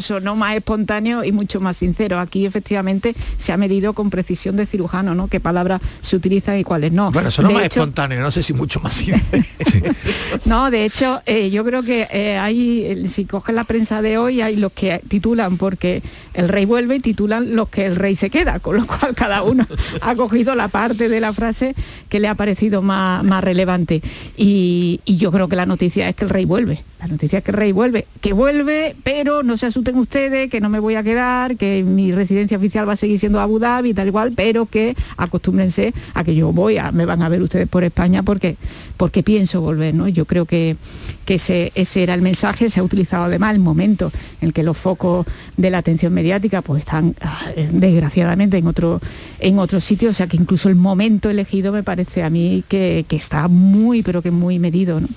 [0.00, 2.18] sonó más espontáneo y mucho más sincero.
[2.18, 5.28] Aquí efectivamente se ha medido con precisión de cirujano, ¿no?
[5.28, 7.10] Qué palabras se utilizan y cuáles no.
[7.12, 9.22] Bueno, sonó más espontáneo, no sé si mucho más sincero.
[10.44, 14.40] no, de hecho, eh, yo creo que eh, hay, si coges la prensa de hoy,
[14.40, 16.02] hay los que titulan porque
[16.34, 19.42] el rey vuelve y titulan los que el rey se queda, con lo cual cada
[19.42, 19.66] uno
[20.02, 21.74] ha cogido la parte de la frase
[22.08, 24.02] que le ha parecido más, más relevante.
[24.36, 26.82] Y, y yo creo que la noticia es que el rey vuelve.
[27.02, 30.60] La noticia es que el rey vuelve, que vuelve, pero no se asusten ustedes, que
[30.60, 33.92] no me voy a quedar, que mi residencia oficial va a seguir siendo Abu Dhabi
[33.92, 37.66] tal igual, pero que acostúmbrense a que yo voy, a, me van a ver ustedes
[37.66, 38.56] por España porque,
[38.96, 40.06] porque pienso volver, ¿no?
[40.06, 40.76] Yo creo que,
[41.24, 44.62] que ese, ese era el mensaje, se ha utilizado además el momento en el que
[44.62, 45.26] los focos
[45.56, 47.50] de la atención mediática pues están ah,
[47.88, 49.00] desgraciadamente en otro,
[49.38, 53.04] en otro sitio, o sea que incluso el momento elegido me parece a mí que,
[53.08, 55.08] que está muy, pero que muy medido, ¿no?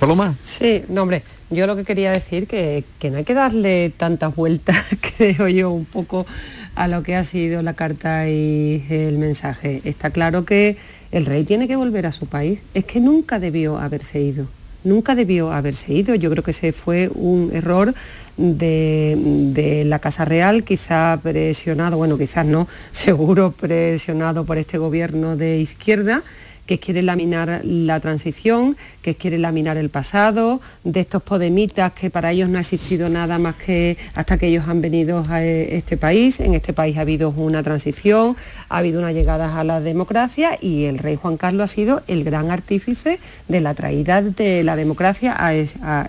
[0.00, 0.36] Paloma.
[0.42, 4.34] Sí, no, hombre, yo lo que quería decir que, que no hay que darle tantas
[4.34, 4.76] vueltas,
[5.16, 6.26] creo yo, un poco
[6.74, 9.80] a lo que ha sido la carta y el mensaje.
[9.84, 10.76] Está claro que
[11.12, 12.60] el rey tiene que volver a su país.
[12.74, 14.46] Es que nunca debió haberse ido.
[14.84, 16.14] Nunca debió haberse ido.
[16.14, 17.94] Yo creo que ese fue un error
[18.36, 19.16] de,
[19.52, 25.58] de, la Casa Real, quizá presionado, bueno, quizás no, seguro presionado por este gobierno de
[25.58, 26.22] izquierda
[26.68, 32.30] que quiere laminar la transición, que quiere laminar el pasado, de estos podemitas que para
[32.30, 36.40] ellos no ha existido nada más que hasta que ellos han venido a este país.
[36.40, 38.36] En este país ha habido una transición,
[38.68, 42.22] ha habido una llegada a la democracia y el rey Juan Carlos ha sido el
[42.22, 45.54] gran artífice de la traída de la democracia a,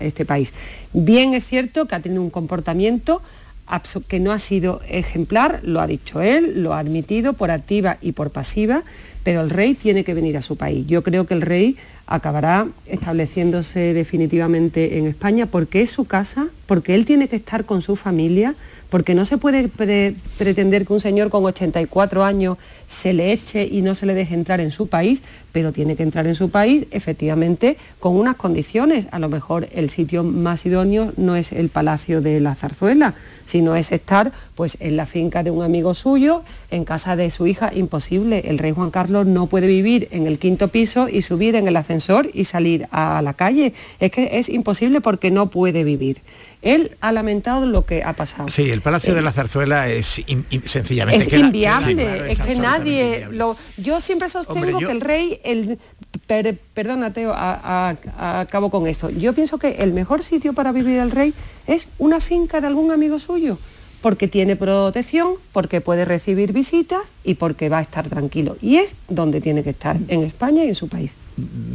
[0.00, 0.52] este país.
[0.92, 3.22] Bien es cierto que ha tenido un comportamiento
[4.08, 8.12] que no ha sido ejemplar, lo ha dicho él, lo ha admitido por activa y
[8.12, 8.82] por pasiva,
[9.22, 10.86] pero el rey tiene que venir a su país.
[10.86, 16.94] Yo creo que el rey acabará estableciéndose definitivamente en España porque es su casa, porque
[16.94, 18.54] él tiene que estar con su familia,
[18.88, 22.58] porque no se puede pretender que un señor con 84 años
[22.90, 25.22] se le eche y no se le deje entrar en su país,
[25.52, 29.06] pero tiene que entrar en su país efectivamente con unas condiciones.
[29.12, 33.14] A lo mejor el sitio más idóneo no es el Palacio de la Zarzuela,
[33.46, 37.46] sino es estar pues en la finca de un amigo suyo, en casa de su
[37.46, 38.42] hija, imposible.
[38.46, 41.76] El rey Juan Carlos no puede vivir en el quinto piso y subir en el
[41.76, 43.72] ascensor y salir a la calle.
[44.00, 46.20] Es que es imposible porque no puede vivir.
[46.62, 48.48] Él ha lamentado lo que ha pasado.
[48.50, 50.22] Sí, el Palacio de la Zarzuela es
[50.64, 51.24] sencillamente...
[51.24, 52.79] Es inviable, es que nadie...
[53.30, 55.40] Lo, yo siempre sostengo que el rey...
[55.44, 55.78] El,
[56.26, 59.10] per, perdona, Teo, acabo con esto.
[59.10, 61.34] Yo pienso que el mejor sitio para vivir el rey
[61.66, 63.58] es una finca de algún amigo suyo
[64.00, 68.56] porque tiene protección, porque puede recibir visitas y porque va a estar tranquilo.
[68.62, 71.12] Y es donde tiene que estar, en España y en su país.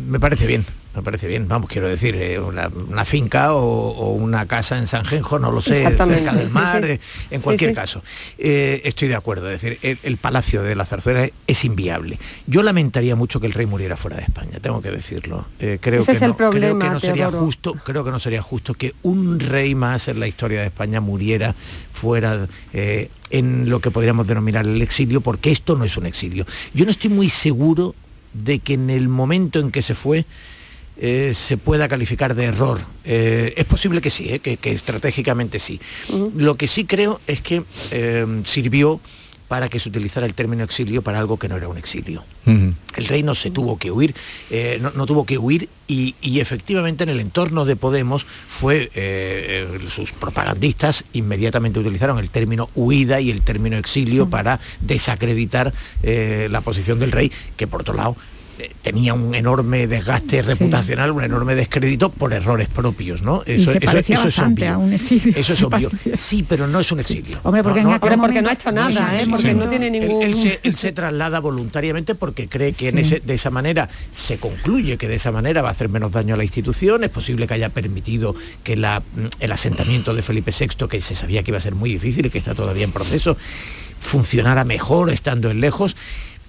[0.07, 1.47] Me parece bien, me parece bien.
[1.47, 5.83] Vamos, quiero decir, eh, una, finca o, una casa en San Genjo, no lo sé,
[5.83, 6.99] cerca del mar, eh,
[7.31, 8.03] en cualquier caso.
[8.37, 12.17] Eh, estoy de acuerdo, es decir, el, Palacio de la Zarzuela es inviable.
[12.47, 15.45] Yo lamentaría mucho que el rey muriera fuera de España, tengo que decirlo.
[15.57, 18.19] creo, Ese que es no, el problema, creo que no sería justo, creo que no
[18.19, 21.55] sería justo que un rey más en la historia de España muriera
[21.91, 26.45] fuera en lo que podríamos denominar el exilio, porque esto no es un exilio.
[26.73, 27.95] Yo no estoy muy seguro
[28.43, 30.25] de que en el momento en que se fue
[30.97, 32.79] eh, se pueda calificar de error.
[33.03, 35.79] Eh, es posible que sí, eh, que, estratégicamente sí.
[36.35, 37.63] Lo que sí creo es que
[38.45, 39.01] sirvió
[39.47, 42.23] para que se utilizara el término exilio para algo que no era un exilio.
[42.45, 44.13] El rey no se tuvo que huir,
[44.81, 48.91] no, tuvo que huir y, efectivamente en el entorno de Podemos fue,
[49.89, 55.73] sus propagandistas inmediatamente utilizaron el término huida y el término exilio para desacreditar
[56.03, 58.34] la posición del rey, que por otro lado eh,
[58.81, 63.43] tenía un enorme desgaste reputacional, un enorme descrédito por errores propios, ¿no?
[63.45, 64.81] Eso, eso, es obvio.
[65.35, 65.89] Eso es obvio.
[66.15, 67.39] Sí, pero no es un exilio.
[67.43, 69.25] Hombre, porque no, no, ha hecho nada, ¿eh?
[69.29, 70.21] porque no tiene ningún...
[70.21, 75.31] Él, se, traslada voluntariamente porque cree que de esa manera se concluye que de esa
[75.31, 78.75] manera va a hacer menos daño a la institución, es posible que haya permitido que
[78.75, 79.03] la,
[79.39, 82.29] el asentamiento de Felipe VI, que se sabía que iba a ser muy difícil y
[82.29, 83.37] que está todavía en proceso,
[83.99, 85.95] funcionara mejor estando en lejos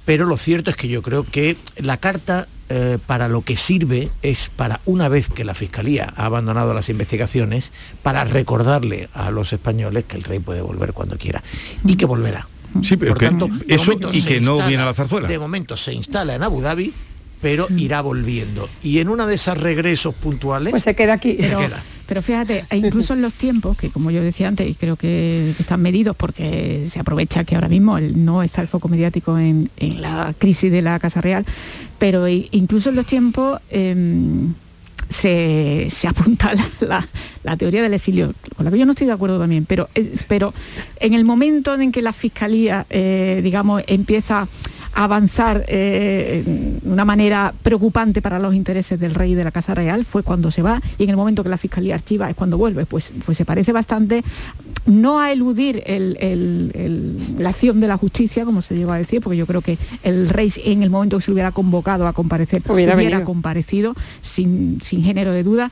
[0.06, 4.10] pero lo cierto es que yo creo que la carta eh, para lo que sirve
[4.22, 9.52] es para una vez que la Fiscalía ha abandonado las investigaciones, para recordarle a los
[9.52, 11.42] españoles que el rey puede volver cuando quiera
[11.84, 12.48] y que volverá.
[12.82, 15.28] Sí, pero Por tanto, eso y que no viene a la zarzuela.
[15.28, 16.92] De momento se instala en Abu Dhabi,
[17.40, 18.68] pero irá volviendo.
[18.82, 20.70] Y en una de esas regresos puntuales...
[20.70, 21.36] Pues se queda aquí.
[21.38, 21.82] Se queda.
[22.06, 25.54] Pero fíjate, e incluso en los tiempos, que como yo decía antes, y creo que,
[25.58, 30.34] están medidos porque se aprovecha que ahora mismo no está el foco mediático en, la
[30.38, 31.44] crisis de la Casa Real,
[31.98, 33.60] pero incluso en los tiempos...
[33.70, 34.54] Em,
[35.08, 39.64] se, apunta la, teoría del exilio, con la que yo no estoy de acuerdo también,
[39.64, 39.88] pero,
[40.28, 40.52] pero
[40.98, 44.48] en el momento en que la Fiscalía, eh, digamos, empieza
[44.96, 46.42] avanzar eh,
[46.82, 50.50] de una manera preocupante para los intereses del rey de la Casa Real fue cuando
[50.50, 52.86] se va y en el momento que la Fiscalía archiva es cuando vuelve.
[52.86, 54.24] Pues, pues se parece bastante
[54.86, 55.82] no a eludir
[57.38, 60.28] la acción de la justicia, como se llegó a decir, porque yo creo que el
[60.28, 65.32] rey en el momento que se hubiera convocado a comparecer hubiera, comparecido sin, sin género
[65.32, 65.70] de duda,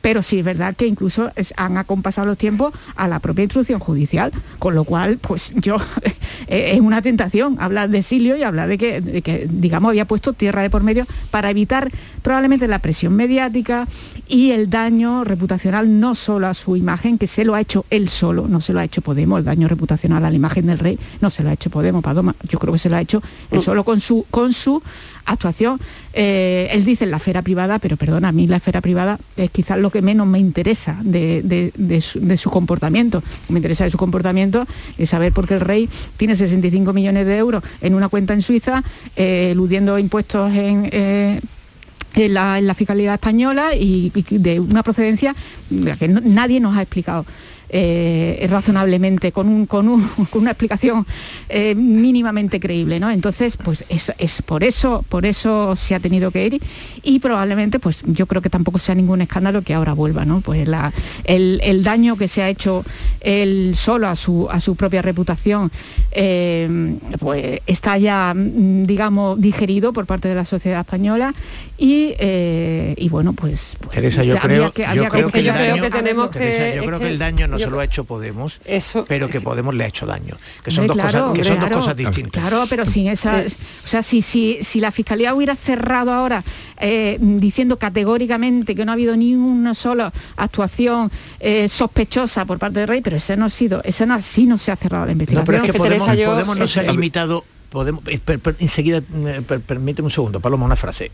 [0.00, 4.32] pero sí es verdad que incluso han acompasado los tiempos a la propia instrucción judicial,
[4.58, 5.76] con lo cual, pues yo,
[6.46, 10.62] eh, es una tentación hablar de exilio y hablar de que, digamos, había puesto tierra
[10.62, 11.90] de por medio para evitar
[12.22, 13.86] probablemente la presión mediática
[14.28, 18.08] y el daño reputacional no solo a su imagen, que se lo ha hecho él
[18.08, 20.98] solo, no se lo ha hecho Podemos, el daño reputacional a la imagen del rey,
[21.20, 23.60] no se lo ha hecho Podemos, Padoma, yo creo que se lo ha hecho él
[23.60, 24.82] solo con su, con su
[25.26, 25.80] actuación.
[26.12, 29.50] Eh, él dice en la esfera privada, pero perdona, a mí la esfera privada es
[29.50, 31.72] quizás lo que menos me interesa de,
[32.36, 33.22] su, comportamiento.
[33.48, 34.66] Me interesa de su comportamiento
[34.96, 38.42] es saber por qué el rey tiene 65 millones de euros en una cuenta en
[38.42, 38.82] Suiza,
[39.16, 40.88] eh, eludiendo impuestos en...
[40.92, 41.40] Eh,
[42.16, 45.34] en la, fiscalidad española y, de una procedencia
[45.98, 47.26] que nadie nos ha explicado.
[47.68, 49.88] Eh, razonablemente, con, un, con,
[50.32, 51.04] una explicación
[51.48, 53.00] eh, mínimamente creíble.
[53.00, 53.10] ¿no?
[53.10, 56.62] Entonces, pues es, por eso, por eso se ha tenido que ir
[57.02, 60.24] y probablemente, pues yo creo que tampoco sea ningún escándalo que ahora vuelva.
[60.24, 60.40] ¿no?
[60.42, 60.92] Pues la,
[61.24, 62.84] el, daño que se ha hecho
[63.20, 65.72] él solo a su, a su propia reputación,
[66.12, 71.34] eh, pues está ya, mm, digamos, digerido por parte de la sociedad española
[71.78, 72.14] y,
[73.10, 73.76] bueno, pues...
[73.80, 75.42] pues Teresa, yo creo que, yo creo que,
[75.90, 76.74] tenemos que...
[76.76, 78.60] Yo creo que el daño no lo ha hecho Podemos,
[79.08, 80.36] pero que Podemos le ha hecho daño.
[80.62, 82.48] Que son, dos, cosas, que son dos cosas distintas.
[82.48, 83.42] Claro, pero sin esa...
[83.84, 86.44] O sea, si, si, si la Fiscalía hubiera cerrado ahora
[86.78, 92.80] eh, diciendo categóricamente que no ha habido ni una sola actuación eh, sospechosa por parte
[92.80, 95.12] del rey, pero ese no ha sido, ese no, así no se ha cerrado la
[95.12, 95.42] investigación.
[95.42, 95.78] No, pero es que
[96.26, 98.20] Podemos, no se ha limitado Podemos, eh,
[98.60, 99.02] enseguida,
[99.66, 101.10] permíteme un segundo, Paloma, una frase.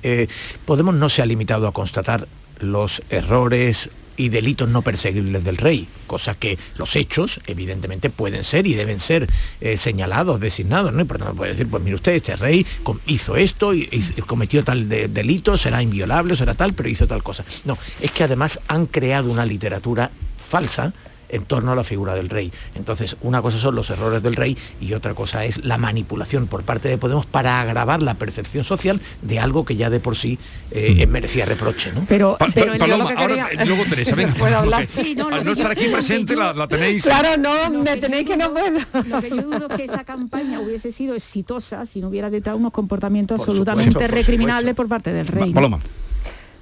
[0.64, 2.28] Podemos no se ha limitado a constatar
[2.61, 8.66] los errores y delitos no perseguibles del rey, cosa que los hechos evidentemente pueden ser
[8.66, 9.28] y deben ser
[9.60, 11.02] eh, señalados, designados, ¿no?
[11.02, 12.66] Y por tanto puede decir, pues mire usted, este rey
[13.06, 13.86] hizo esto y,
[14.26, 17.44] cometió tal delito, será inviolable, será tal, pero hizo tal cosa.
[17.64, 20.10] No, es que además han creado una literatura
[20.48, 20.92] falsa
[21.32, 22.52] en torno a la figura del rey.
[22.74, 26.62] Entonces, una cosa son los errores del rey y otra cosa es la manipulación por
[26.62, 30.38] parte de Podemos para agravar la percepción social de algo que ya de por sí
[30.70, 31.10] eh, mm.
[31.10, 31.92] merecía reproche.
[31.92, 32.04] ¿no?
[32.08, 34.34] Pero, pero Paloma, ahora luego Teresa, venga.
[34.38, 34.86] ¿Puedo hablar?
[34.92, 37.04] Sí, no, Al no estar aquí presente la, tenéis.
[37.04, 38.78] Claro, no, me tenéis que no puedo.
[39.06, 42.72] Lo que yo dudo que esa campaña hubiese sido exitosa si no hubiera detrás unos
[42.72, 45.52] comportamientos absolutamente recriminables por parte del rey.
[45.52, 45.80] Paloma.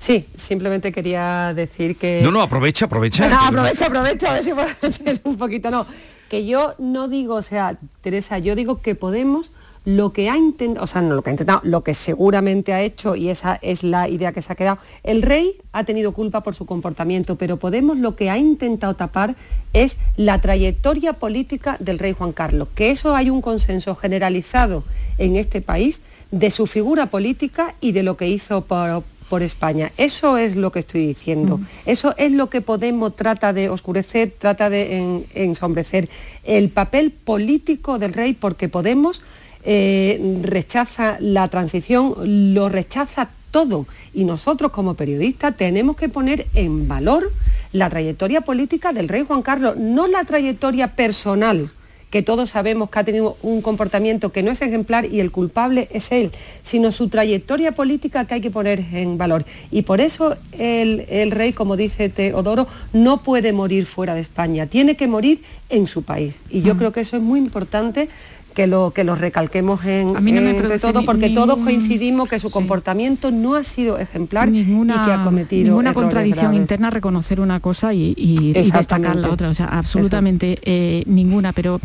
[0.01, 2.21] Sí, simplemente quería decir que...
[2.23, 3.29] No, no, aprovecha, aprovecha.
[3.29, 5.87] No, aprovecha, aprovecha, a ver si puedo decir un poquito, no.
[6.31, 9.53] Que yo no digo, o sea, Teresa, yo digo que Podemos
[9.85, 12.83] lo que ha intentado, o sea, no lo que ha intentado, lo que seguramente ha
[12.83, 16.43] hecho, y esa es la idea que se ha quedado, el rey ha tenido culpa
[16.43, 19.37] por su comportamiento, pero Podemos lo que ha intentado tapar
[19.73, 24.85] es la trayectoria política del rey Juan Carlos, que eso hay un consenso generalizado
[25.19, 29.93] en este país de su figura política y de lo que hizo por, por España.
[29.97, 31.57] Eso es lo que estoy diciendo.
[31.57, 31.67] Mm.
[31.87, 36.11] Eso es lo que Podemos trata de oscurecer, trata de ensombrecer.
[36.45, 39.23] El papel político del rey, porque Podemos
[39.65, 42.15] eh, rechaza la transición,
[42.55, 43.87] lo rechaza todo.
[44.13, 47.33] Y nosotros como periodistas tenemos que poner en valor
[47.73, 51.71] la trayectoria política del rey Juan Carlos, no la trayectoria personal
[52.11, 55.89] que todos sabemos que ha tenido un comportamiento que no es ejemplar y el culpable
[55.93, 56.33] es él,
[56.63, 59.45] sino su trayectoria política que hay que poner en valor.
[59.71, 64.97] Y por eso el, rey, como dice Teodoro, no puede morir fuera de España, tiene
[64.97, 66.41] que morir en su país.
[66.51, 68.09] Y yo creo que eso es muy importante
[68.55, 72.39] que lo que lo recalquemos en, a mí no me todo porque todos coincidimos que
[72.39, 77.41] su comportamiento no ha sido ejemplar ninguna, y que ha cometido ninguna contradicción interna reconocer
[77.41, 79.49] una cosa y, destacar la otra.
[79.49, 81.81] O sea absolutamente eh, ninguna pero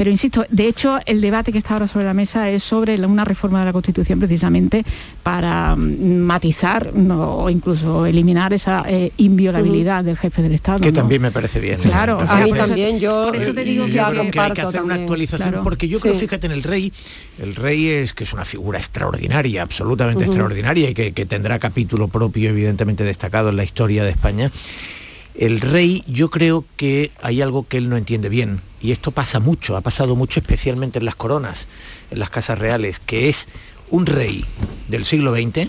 [0.00, 3.22] pero insisto de hecho el debate que está ahora sobre la mesa es sobre una
[3.22, 4.82] reforma de la constitución precisamente
[5.22, 11.20] para mm, matizar o incluso eliminar esa eh, inviolabilidad del jefe del estado que también
[11.20, 14.62] me parece bien claro a mí también yo por eso te digo que, hay que
[14.62, 16.90] hacer una actualización porque yo creo fíjate en el rey,
[17.38, 22.48] el rey es que es una figura extraordinaria, absolutamente extraordinaria y que, tendrá capítulo propio,
[22.48, 24.50] evidentemente destacado en la historia de España.
[25.34, 29.40] El rey, yo creo que hay algo que él no entiende bien, y esto pasa
[29.40, 31.68] mucho, ha pasado mucho especialmente en las coronas,
[32.10, 33.46] en las casas reales, que es
[33.90, 34.44] un rey
[34.88, 35.68] del siglo XX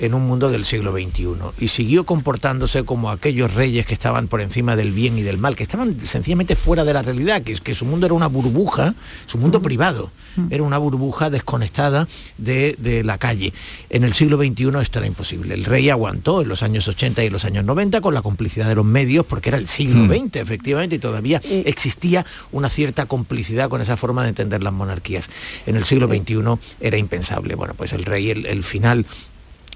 [0.00, 1.28] en un mundo del siglo XXI
[1.58, 5.54] y siguió comportándose como aquellos reyes que estaban por encima del bien y del mal,
[5.54, 8.94] que estaban sencillamente fuera de la realidad, que, que su mundo era una burbuja,
[9.26, 10.10] su mundo privado,
[10.48, 13.52] era una burbuja desconectada de, de la calle.
[13.90, 15.54] En el siglo XXI esto era imposible.
[15.54, 18.74] El rey aguantó en los años 80 y los años 90 con la complicidad de
[18.74, 23.80] los medios, porque era el siglo XX, efectivamente, y todavía existía una cierta complicidad con
[23.80, 25.28] esa forma de entender las monarquías.
[25.66, 26.40] En el siglo XXI
[26.80, 27.54] era impensable.
[27.54, 29.04] Bueno, pues el rey, el, el final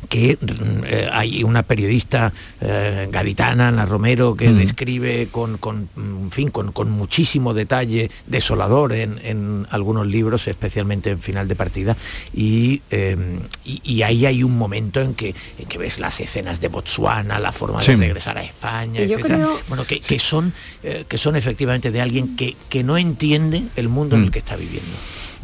[0.08, 6.24] que mm, eh, hay una periodista eh, gaditana, Ana Romero, que describe con, con, mm,
[6.24, 11.56] en fin, con, con muchísimo detalle desolador en, en algunos libros, especialmente en final de
[11.56, 11.96] partida,
[12.34, 13.16] y, eh,
[13.64, 17.38] y- y ahí hay un momento en que, en que ves las escenas de Botsuana,
[17.40, 17.92] la forma Sí.
[17.92, 19.36] de regresar a España, etcétera.
[19.36, 23.62] creo- bueno, que, que son, eh, que son efectivamente de alguien que, que no entiende
[23.76, 24.92] el mundo en el que está viviendo.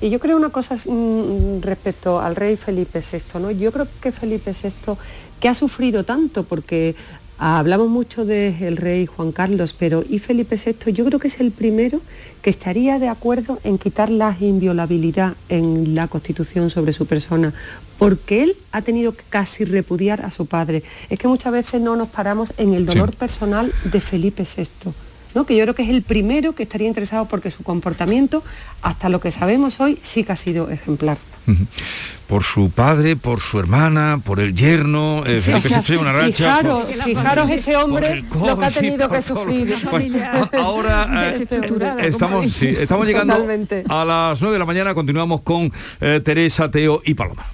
[0.01, 3.51] Y yo creo una cosa mm, respecto al rey Felipe VI, ¿no?
[3.51, 4.95] Yo creo que Felipe VI,
[5.39, 6.95] que ha sufrido tanto, porque
[7.37, 11.51] hablamos mucho del rey Juan Carlos, pero y Felipe VI, yo creo que es el
[11.53, 12.01] primero
[12.43, 17.53] que estaría de acuerdo en quitar la inviolabilidad en la Constitución sobre su persona,
[17.99, 20.83] porque él ha tenido que casi repudiar a su padre.
[21.11, 24.93] Es que muchas veces no nos paramos en el dolor personal de Felipe VI.
[25.35, 25.47] ¿No?
[25.47, 28.43] que yo creo que es el primero que estaría interesado porque su comportamiento,
[28.83, 31.19] hasta lo que sabemos hoy, sí que ha sido ejemplar.
[32.29, 35.97] Por su padre, por su hermana, por el yerno, eh, Sí, Felipe o sea, VI,
[35.97, 36.33] una racha.
[36.37, 39.75] fijaros, por- fijaros este hombre lo que ha tenido que sufrir.
[39.91, 40.19] Bueno,
[40.61, 41.47] ahora eh,
[42.03, 43.83] estamos, sí, estamos llegando Totalmente.
[43.89, 47.47] a las 9 de la mañana, continuamos con eh, Teresa, Teo y Paloma.